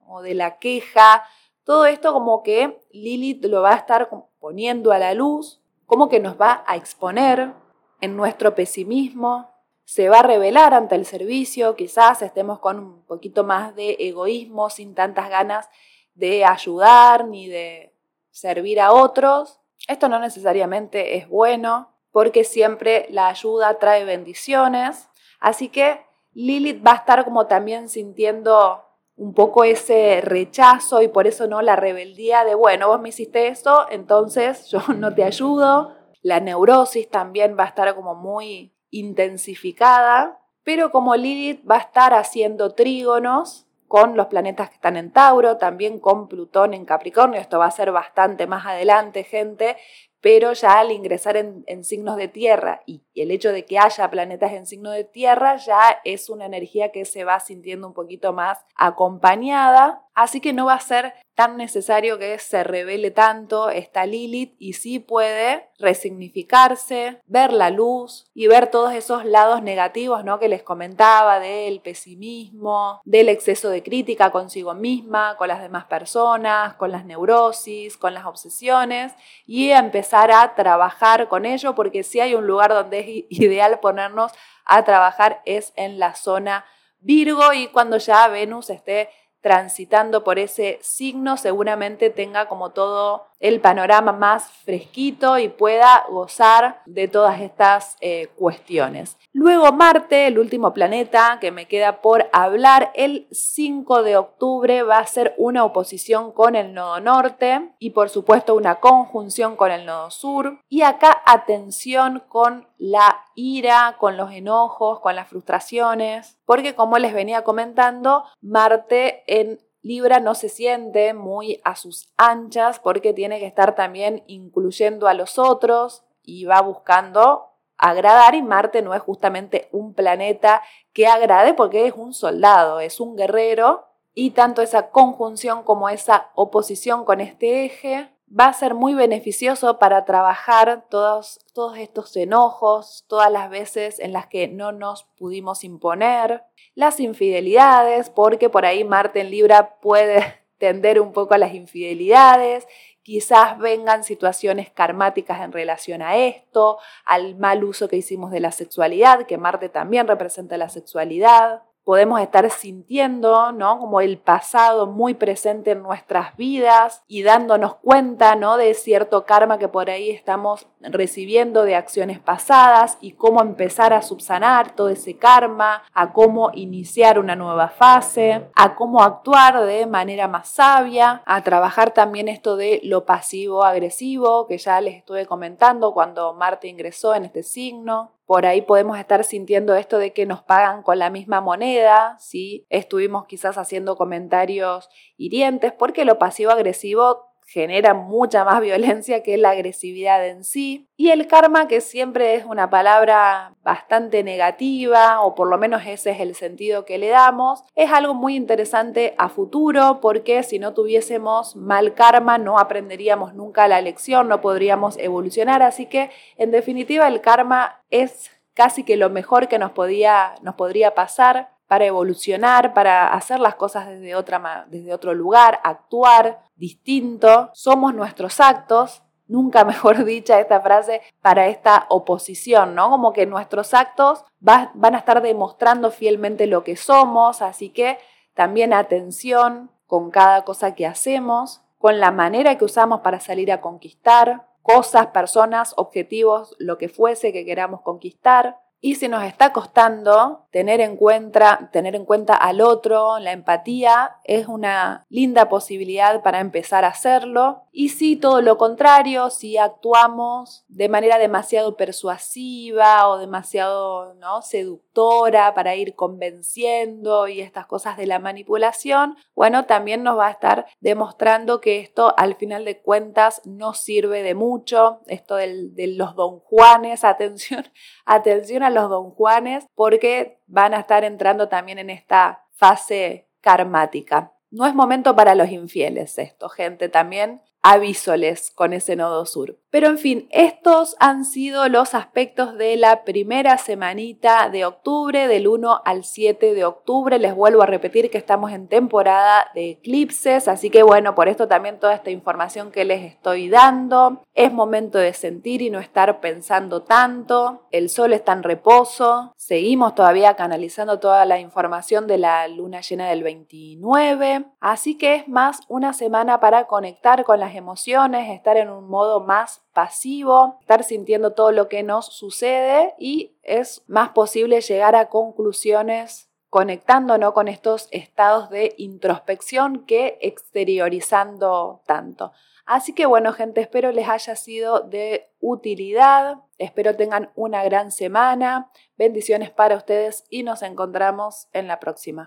o 0.07 0.21
de 0.21 0.35
la 0.35 0.59
queja, 0.59 1.25
todo 1.65 1.87
esto 1.87 2.13
como 2.13 2.43
que 2.43 2.79
Lilith 2.93 3.47
lo 3.47 3.63
va 3.63 3.73
a 3.73 3.77
estar 3.77 4.11
poniendo 4.39 4.93
a 4.93 4.99
la 4.99 5.15
luz, 5.15 5.63
como 5.87 6.11
que 6.11 6.21
nos 6.21 6.39
va 6.39 6.63
a 6.67 6.77
exponer, 6.77 7.55
en 8.01 8.17
nuestro 8.17 8.55
pesimismo, 8.55 9.51
se 9.89 10.11
va 10.11 10.19
a 10.19 10.23
revelar 10.23 10.75
ante 10.75 10.97
el 10.97 11.07
servicio, 11.07 11.75
quizás 11.75 12.21
estemos 12.21 12.59
con 12.59 12.79
un 12.79 13.07
poquito 13.07 13.43
más 13.43 13.75
de 13.75 13.97
egoísmo, 13.99 14.69
sin 14.69 14.95
tantas 14.95 15.31
ganas 15.31 15.71
de 16.13 16.45
ayudar 16.45 17.27
ni 17.27 17.49
de 17.49 17.97
servir 18.31 18.83
a 18.83 18.93
otros. 18.93 19.63
Esto 19.89 20.11
no 20.11 20.19
necesariamente 20.19 21.17
es 21.17 21.27
bueno 21.27 21.97
porque 22.13 22.45
siempre 22.45 23.07
la 23.09 23.29
ayuda 23.29 23.79
trae 23.79 24.05
bendiciones. 24.05 25.09
Así 25.41 25.71
que 25.71 26.05
Lilith 26.35 26.87
va 26.87 26.93
a 26.93 26.97
estar 26.97 27.25
como 27.25 27.47
también 27.47 27.89
sintiendo 27.89 28.85
un 29.17 29.33
poco 29.33 29.65
ese 29.65 30.21
rechazo 30.21 31.01
y 31.01 31.09
por 31.09 31.27
eso 31.27 31.47
no 31.47 31.63
la 31.63 31.77
rebeldía 31.77 32.45
de, 32.45 32.55
bueno, 32.55 32.89
vos 32.89 33.01
me 33.01 33.09
hiciste 33.09 33.47
eso, 33.47 33.87
entonces 33.91 34.69
yo 34.69 34.81
no 34.95 35.15
te 35.15 35.25
ayudo. 35.25 35.97
La 36.21 36.41
neurosis 36.41 37.09
también 37.09 37.57
va 37.59 37.65
a 37.65 37.69
estar 37.69 37.95
como 37.95 38.15
muy 38.15 38.75
intensificada, 38.91 40.41
pero 40.63 40.91
como 40.91 41.17
Lilith 41.17 41.63
va 41.69 41.77
a 41.77 41.81
estar 41.81 42.15
haciendo 42.15 42.75
trígonos 42.75 43.67
con 43.87 44.17
los 44.17 44.27
planetas 44.27 44.69
que 44.69 44.75
están 44.75 44.99
en 44.99 45.11
Tauro, 45.11 45.57
también 45.57 45.99
con 45.99 46.29
Plutón 46.29 46.75
en 46.75 46.85
Capricornio, 46.85 47.41
esto 47.41 47.59
va 47.59 47.67
a 47.67 47.71
ser 47.71 47.91
bastante 47.91 48.47
más 48.47 48.67
adelante, 48.67 49.25
gente, 49.25 49.77
pero 50.21 50.53
ya 50.53 50.81
al 50.81 50.91
ingresar 50.91 51.37
en, 51.37 51.85
signos 51.85 52.17
de 52.17 52.29
tierra 52.29 52.83
y 52.87 53.03
el 53.15 53.31
hecho 53.31 53.53
de 53.53 53.65
que 53.65 53.79
haya 53.79 54.11
planetas 54.11 54.53
en 54.53 54.67
signo 54.67 54.91
de 54.91 55.05
tierra 55.05 55.57
ya 55.57 56.01
es 56.05 56.29
una 56.29 56.47
energía 56.47 56.91
que 56.91 57.05
se 57.05 57.25
va 57.25 57.41
sintiendo 57.41 57.87
un 57.87 57.95
poquito 57.95 58.33
más 58.33 58.59
acompañada, 58.75 60.03
así 60.15 60.41
que 60.41 60.53
no 60.53 60.67
va 60.67 60.75
a 60.75 60.81
ser 60.81 61.15
tan 61.39 61.57
necesario 61.57 62.19
que 62.19 62.37
se 62.41 62.65
revele 62.65 63.13
tanto 63.13 63.71
esta 63.71 64.05
Lilith 64.07 64.57
y 64.59 64.73
sí 64.73 64.99
puede 64.99 65.69
resignificarse, 65.79 67.23
ver 67.27 67.53
la 67.53 67.71
luz 67.71 68.29
y 68.35 68.49
ver 68.49 68.73
todos 68.73 68.93
esos 68.93 69.25
lados 69.25 69.63
negativos 69.63 70.25
¿no? 70.25 70.41
que 70.41 70.49
les 70.49 70.65
comentaba 70.65 71.39
del 71.39 71.81
pesimismo, 71.81 73.01
del 73.05 73.29
exceso 73.29 73.71
de 73.71 73.85
crítica 73.85 74.33
consigo 74.33 74.75
misma, 74.75 75.37
con 75.37 75.47
las 75.47 75.63
demás 75.63 75.85
personas, 75.85 76.75
con 76.75 76.91
las 76.91 77.05
neurosis, 77.05 77.97
con 77.97 78.15
las 78.15 78.25
obsesiones 78.25 79.13
y 79.47 79.71
empezar 79.71 80.33
a 80.33 80.57
trabajar 80.57 81.29
con 81.29 81.47
ello 81.47 81.77
porque 81.77 82.03
si 82.03 82.19
hay 82.19 82.35
un 82.35 82.49
lugar 82.49 82.75
donde 82.75 82.99
es 82.99 83.07
ideal 83.29 83.79
ponernos 83.79 84.33
a 84.65 84.85
trabajar 84.85 85.41
es 85.45 85.73
en 85.77 86.01
la 86.01 86.17
zona 86.17 86.65
Virgo 87.01 87.53
y 87.53 87.69
cuando 87.69 87.97
ya 87.99 88.27
Venus 88.27 88.71
esté 88.71 89.09
transitando 89.41 90.25
por 90.25 90.39
ese 90.39 90.79
signo 90.83 91.37
seguramente 91.37 92.11
tenga 92.11 92.49
como 92.49 92.71
todo 92.71 93.28
el 93.41 93.61
panorama 93.61 94.13
más 94.13 94.51
fresquito 94.51 95.39
y 95.39 95.49
pueda 95.49 96.05
gozar 96.11 96.83
de 96.87 97.09
todas 97.09 97.41
estas 97.41 97.97
eh, 98.01 98.29
cuestiones. 98.37 99.17
Luego 99.33 99.73
Marte, 99.73 100.27
el 100.27 100.39
último 100.39 100.73
planeta 100.73 101.39
que 101.41 101.53
me 101.53 101.69
queda 101.69 102.01
por 102.01 102.29
hablar, 102.33 102.91
el 102.95 103.29
5 103.31 104.03
de 104.03 104.17
octubre 104.17 104.83
va 104.83 104.99
a 104.99 105.07
ser 105.07 105.35
una 105.39 105.65
oposición 105.65 106.33
con 106.33 106.57
el 106.57 106.75
nodo 106.75 107.01
norte 107.01 107.71
y 107.79 107.91
por 107.91 108.09
supuesto 108.09 108.55
una 108.55 108.77
conjunción 108.77 109.57
con 109.57 109.71
el 109.71 109.87
nodo 109.87 110.11
sur. 110.11 110.61
Y 110.69 110.83
acá 110.83 111.23
atención 111.25 112.23
con 112.29 112.67
la 112.79 113.25
ira, 113.35 113.97
con 113.99 114.17
los 114.17 114.33
enojos, 114.33 115.01
con 115.01 115.15
las 115.15 115.29
frustraciones, 115.29 116.39
porque 116.45 116.75
como 116.75 116.99
les 116.99 117.13
venía 117.13 117.45
comentando, 117.45 118.25
Marte 118.41 119.23
en 119.27 119.61
Libra 119.83 120.21
no 120.21 120.35
se 120.35 120.49
siente 120.49 121.15
muy 121.15 121.61
a 121.65 121.77
sus 121.77 122.13
anchas 122.17 122.81
porque 122.81 123.13
tiene 123.13 123.39
que 123.39 123.47
estar 123.47 123.75
también 123.75 124.25
incluyendo 124.27 125.07
a 125.07 125.15
los 125.15 125.39
otros 125.39 126.05
y 126.23 126.45
va 126.45 126.61
buscando 126.61 127.47
agradar 127.77 128.35
y 128.35 128.43
Marte 128.43 128.83
no 128.83 128.93
es 128.95 129.03
justamente 129.03 129.69
un 129.71 129.95
planeta 129.95 130.63
que 130.93 131.07
agrade 131.07 131.55
porque 131.55 131.87
es 131.87 131.95
un 131.95 132.13
soldado, 132.13 132.81
es 132.81 133.01
un 133.01 133.17
guerrero 133.17 133.87
y 134.15 134.33
tanto 134.33 134.63
esa 134.63 134.91
conjunción 134.91 135.63
como 135.63 135.89
esa 135.89 136.33
oposición 136.35 137.05
con 137.05 137.21
este 137.21 137.65
eje 137.65 138.11
va 138.29 138.47
a 138.47 138.53
ser 138.53 138.75
muy 138.75 138.95
beneficioso 138.95 139.79
para 139.79 140.05
trabajar 140.05 140.87
todos, 140.91 141.41
todos 141.55 141.79
estos 141.79 142.15
enojos, 142.17 143.05
todas 143.09 143.31
las 143.31 143.49
veces 143.49 143.99
en 144.01 144.13
las 144.13 144.27
que 144.27 144.49
no 144.49 144.73
nos 144.73 145.05
pudimos 145.17 145.65
imponer, 145.65 146.45
las 146.79 147.01
infidelidades, 147.01 148.09
porque 148.09 148.51
por 148.51 148.65
ahí 148.65 148.85
Marte 148.85 149.21
en 149.21 149.33
Libra 149.33 149.81
puede 149.81 150.39
tender 150.59 151.01
un 151.01 151.13
poco 151.13 151.35
a 151.35 151.39
las 151.39 151.53
infidelidades. 151.53 152.69
Quizás 153.03 153.59
vengan 153.59 154.05
situaciones 154.05 154.71
karmáticas 154.71 155.41
en 155.41 155.51
relación 155.51 156.03
a 156.03 156.17
esto, 156.17 156.79
al 157.05 157.35
mal 157.35 157.65
uso 157.65 157.89
que 157.89 157.97
hicimos 157.97 158.31
de 158.31 158.39
la 158.39 158.53
sexualidad, 158.53 159.27
que 159.27 159.39
Marte 159.39 159.69
también 159.69 160.07
representa 160.07 160.57
la 160.57 160.69
sexualidad 160.69 161.63
podemos 161.89 162.21
estar 162.21 162.51
sintiendo, 162.51 163.51
¿no? 163.53 163.79
Como 163.79 164.03
el 164.03 164.19
pasado 164.19 164.87
muy 164.87 165.15
presente 165.15 165.71
en 165.71 165.83
nuestras 165.83 166.37
vidas 166.37 167.03
y 167.09 167.23
dándonos 167.23 167.77
cuenta, 167.77 168.37
¿no? 168.37 168.59
De 168.59 168.75
cierto 168.75 169.25
karma 169.25 169.57
que 169.57 169.69
por 169.69 169.89
ahí 169.89 170.11
estamos 170.11 170.67
recibiendo 170.83 171.63
de 171.63 171.77
acciones 171.77 172.19
pasadas 172.19 172.99
y 173.01 173.13
cómo 173.13 173.41
empezar 173.41 173.95
a 173.95 174.03
subsanar 174.03 174.75
todo 174.75 174.91
ese 174.91 175.17
karma, 175.17 175.83
a 175.95 176.13
cómo 176.13 176.51
iniciar 176.53 177.19
una 177.19 177.37
nueva 177.37 177.69
fase, 177.69 178.51
a 178.55 178.75
cómo 178.75 179.03
actuar 179.03 179.65
de 179.65 179.87
manera 179.87 180.29
más 180.29 180.51
sabia, 180.51 181.23
a 181.25 181.43
trabajar 181.43 181.93
también 181.93 182.29
esto 182.29 182.59
de 182.59 182.81
lo 182.85 183.07
pasivo 183.07 183.65
agresivo 183.65 184.47
que 184.47 184.59
ya 184.59 184.79
les 184.83 184.97
estuve 184.97 185.25
comentando 185.25 185.95
cuando 185.95 186.35
Marte 186.35 186.69
ingresó 186.69 187.15
en 187.15 187.25
este 187.25 187.43
signo, 187.43 188.13
por 188.29 188.45
ahí 188.45 188.61
podemos 188.61 188.99
estar 188.99 189.25
sintiendo 189.25 189.75
esto 189.75 189.97
de 189.97 190.13
que 190.13 190.27
nos 190.27 190.43
pagan 190.43 190.83
con 190.83 190.99
la 190.99 191.09
misma 191.09 191.41
moneda, 191.41 192.15
si 192.19 192.67
estuvimos 192.69 193.25
quizás 193.25 193.57
haciendo 193.57 193.97
comentarios 193.97 194.91
hirientes, 195.17 195.73
porque 195.73 196.05
lo 196.05 196.19
pasivo-agresivo 196.19 197.28
genera 197.49 197.95
mucha 197.95 198.45
más 198.45 198.61
violencia 198.61 199.23
que 199.23 199.39
la 199.39 199.51
agresividad 199.51 200.27
en 200.29 200.45
sí. 200.45 200.87
Y 200.99 201.11
el 201.11 201.27
karma, 201.27 201.67
que 201.67 201.81
siempre 201.81 202.35
es 202.35 202.45
una 202.45 202.69
palabra 202.69 203.55
bastante 203.63 204.23
negativa, 204.23 205.23
o 205.23 205.35
por 205.35 205.49
lo 205.49 205.57
menos 205.57 205.83
ese 205.87 206.11
es 206.11 206.21
el 206.21 206.35
sentido 206.35 206.85
que 206.85 206.99
le 206.99 207.09
damos, 207.09 207.65
es 207.75 207.91
algo 207.91 208.13
muy 208.13 208.37
interesante 208.37 209.15
a 209.17 209.31
futuro 209.31 210.01
porque 210.03 210.43
si 210.43 210.59
no 210.59 210.75
tuviésemos 210.75 211.57
mal 211.57 211.95
karma 211.95 212.37
no 212.37 212.59
aprenderíamos 212.59 213.35
nunca 213.35 213.67
la 213.67 213.81
lección, 213.81 214.29
no 214.29 214.43
podríamos 214.43 214.99
evolucionar. 214.99 215.63
Así 215.63 215.87
que 215.87 216.11
en 216.37 216.51
definitiva 216.51 217.09
el 217.09 217.23
karma 217.23 217.83
es 217.89 218.31
casi 218.53 218.85
que 218.85 218.99
lo 218.99 219.09
mejor 219.09 219.49
que 219.49 219.59
nos, 219.59 219.71
podía, 219.71 220.35
nos 220.43 220.55
podría 220.55 220.95
pasar 220.95 221.58
para 221.69 221.85
evolucionar, 221.85 222.75
para 222.75 223.13
hacer 223.13 223.39
las 223.39 223.55
cosas 223.55 223.87
desde, 223.87 224.17
otra, 224.17 224.67
desde 224.69 224.93
otro 224.93 225.15
lugar, 225.15 225.61
actuar 225.63 226.41
distinto. 226.57 227.51
Somos 227.53 227.95
nuestros 227.95 228.41
actos, 228.41 229.03
nunca 229.27 229.65
mejor 229.67 230.05
dicha 230.05 230.41
esta 230.41 230.61
frase, 230.61 231.03
para 231.21 231.47
esta 231.47 231.87
oposición, 231.91 232.75
¿no? 232.75 232.91
Como 232.91 233.13
que 233.13 233.27
nuestros 233.27 233.75
actos 233.75 234.25
van 234.41 234.95
a 234.95 234.99
estar 234.99 235.23
demostrando 235.23 235.91
fielmente 235.91 236.47
lo 236.47 236.65
que 236.65 236.77
somos, 236.77 237.43
así 237.43 237.69
que 237.69 237.99
también 238.35 238.73
atención 238.73 239.71
con 239.87 240.11
cada 240.11 240.45
cosa 240.45 240.75
que 240.75 240.87
hacemos, 240.87 241.63
con 241.79 242.01
la 242.01 242.11
manera 242.11 242.57
que 242.57 242.65
usamos 242.65 243.01
para 243.03 243.21
salir 243.21 243.53
a 243.53 243.61
conquistar, 243.61 244.49
cosas, 244.63 245.09
personas, 245.09 245.75
objetivos, 245.77 246.55
lo 246.59 246.77
que 246.77 246.89
fuese 246.89 247.33
que 247.33 247.45
queramos 247.45 247.81
conquistar. 247.83 248.59
Y 248.81 248.95
si 248.95 249.09
nos 249.09 249.25
está 249.25 249.53
costando 249.53 250.47
tener 250.53 250.81
en, 250.81 250.97
cuenta, 250.97 251.69
tener 251.73 251.97
en 251.97 252.05
cuenta 252.05 252.35
al 252.37 252.61
otro, 252.61 253.19
la 253.19 253.33
empatía 253.33 254.17
es 254.23 254.47
una 254.47 255.05
linda 255.09 255.49
posibilidad 255.49 256.23
para 256.23 256.39
empezar 256.39 256.85
a 256.85 256.89
hacerlo. 256.89 257.65
Y 257.73 257.89
si 257.89 258.15
todo 258.15 258.41
lo 258.41 258.57
contrario, 258.57 259.31
si 259.31 259.57
actuamos 259.57 260.65
de 260.69 260.89
manera 260.89 261.19
demasiado 261.19 261.77
persuasiva 261.77 263.09
o 263.09 263.19
demasiado 263.19 264.15
¿no? 264.15 264.43
seductora 264.43 265.55
para 265.55 265.75
ir 265.75 265.97
convenciendo 265.97 267.27
y 267.27 267.41
estas 267.41 267.67
cosas 267.67 267.97
de 267.97 268.07
la 268.07 268.21
manipulación, 268.21 269.17
bueno, 269.35 269.67
también 269.67 270.05
nos 270.05 270.19
va 270.19 270.29
a 270.29 270.33
estar 270.33 270.67
demostrando 270.81 271.61
que 271.61 271.81
esto 271.81 272.15
al 272.17 272.37
final 272.37 272.65
de 272.65 272.81
cuentas 272.81 273.43
no 273.45 273.75
sirve 273.75 274.23
de 274.23 274.37
mucho. 274.37 275.01
Esto 275.07 275.35
de 275.35 275.95
los 275.97 276.15
don 276.15 276.39
Juanes, 276.41 277.03
atención, 277.09 277.65
atención 278.07 278.68
los 278.71 278.89
don 278.89 279.11
Juanes 279.11 279.67
porque 279.75 280.41
van 280.47 280.75
a 280.75 280.81
estar 280.81 281.05
entrando 281.05 281.49
también 281.49 281.79
en 281.79 281.91
esta 281.91 282.45
fase 282.53 283.29
karmática. 283.41 284.33
No 284.51 284.67
es 284.67 284.75
momento 284.75 285.15
para 285.15 285.35
los 285.35 285.51
infieles 285.51 286.19
esto, 286.19 286.49
gente. 286.49 286.89
También 286.89 287.43
avísoles 287.63 288.51
con 288.55 288.73
ese 288.73 288.97
nodo 288.97 289.27
sur. 289.27 289.59
Pero 289.71 289.89
en 289.89 289.99
fin, 289.99 290.29
estos 290.31 290.97
han 290.99 291.27
sido 291.27 291.69
los 291.69 291.95
aspectos 291.95 292.57
de 292.57 292.77
la 292.77 293.05
primera 293.05 293.59
semanita 293.59 294.49
de 294.49 294.65
octubre, 294.65 295.29
del 295.29 295.47
1 295.47 295.83
al 295.85 296.05
7 296.05 296.55
de 296.55 296.65
octubre. 296.65 297.19
Les 297.19 297.35
vuelvo 297.35 297.63
a 297.63 297.67
repetir 297.67 298.11
que 298.11 298.17
estamos 298.17 298.53
en 298.53 298.69
temporada 298.69 299.51
de 299.55 299.71
eclipses, 299.71 300.49
así 300.49 300.71
que 300.71 300.83
bueno, 300.83 301.15
por 301.15 301.29
esto 301.29 301.49
también 301.49 301.79
toda 301.79 301.95
esta 301.95 302.11
información 302.11 302.71
que 302.71 302.87
les 302.87 303.03
estoy 303.03 303.51
dando. 303.51 304.23
Es 304.35 304.53
momento 304.53 304.97
de 304.97 305.13
sentir 305.13 305.61
y 305.61 305.69
no 305.69 305.81
estar 305.81 306.21
pensando 306.21 306.83
tanto. 306.83 307.67
El 307.71 307.91
sol 307.91 308.15
está 308.15 308.33
en 308.33 308.45
reposo. 308.45 309.35
Seguimos 309.37 309.95
todavía 309.95 310.35
canalizando 310.35 310.99
toda 310.99 311.27
la 311.27 311.41
información 311.41 312.07
de 312.07 312.17
la 312.17 312.49
luna 312.49 312.81
llena 312.81 313.11
del 313.11 313.23
29. 313.23 314.47
Así 314.61 314.97
que 314.97 315.17
es 315.17 315.29
más 315.29 315.61
una 315.69 315.93
semana 315.93 316.41
para 316.41 316.67
conectar 316.67 317.25
con 317.25 317.39
las 317.39 317.55
emociones, 317.59 318.31
estar 318.31 318.57
en 318.57 318.71
un 318.71 318.89
modo 318.89 319.21
más 319.21 319.63
pasivo, 319.75 320.57
estar 320.61 320.83
sintiendo 320.85 321.35
todo 321.35 321.53
lo 321.53 321.69
que 321.69 321.83
nos 321.83 322.07
sucede 322.07 322.95
y 322.99 323.37
es 323.43 323.83
más 323.87 324.11
posible 324.11 324.61
llegar 324.63 324.97
a 324.97 325.11
conclusiones 325.11 326.31
conectándonos 326.51 327.33
con 327.33 327.49
estos 327.49 327.89
estados 327.91 328.49
de 328.49 328.75
introspección 328.79 329.85
que 329.85 330.19
exteriorizando 330.23 331.83
tanto. 331.87 332.33
Así 332.65 332.93
que 332.93 333.07
bueno, 333.07 333.33
gente, 333.33 333.63
espero 333.63 333.93
les 333.93 334.09
haya 334.09 334.37
sido 334.37 334.81
de 334.81 335.31
utilidad, 335.41 336.37
espero 336.59 336.97
tengan 336.97 337.31
una 337.35 337.65
gran 337.65 337.91
semana, 337.93 338.71
bendiciones 338.97 339.51
para 339.51 339.77
ustedes 339.77 340.25
y 340.29 340.43
nos 340.43 340.63
encontramos 340.63 341.49
en 341.53 341.67
la 341.67 341.81
próxima. 341.81 342.27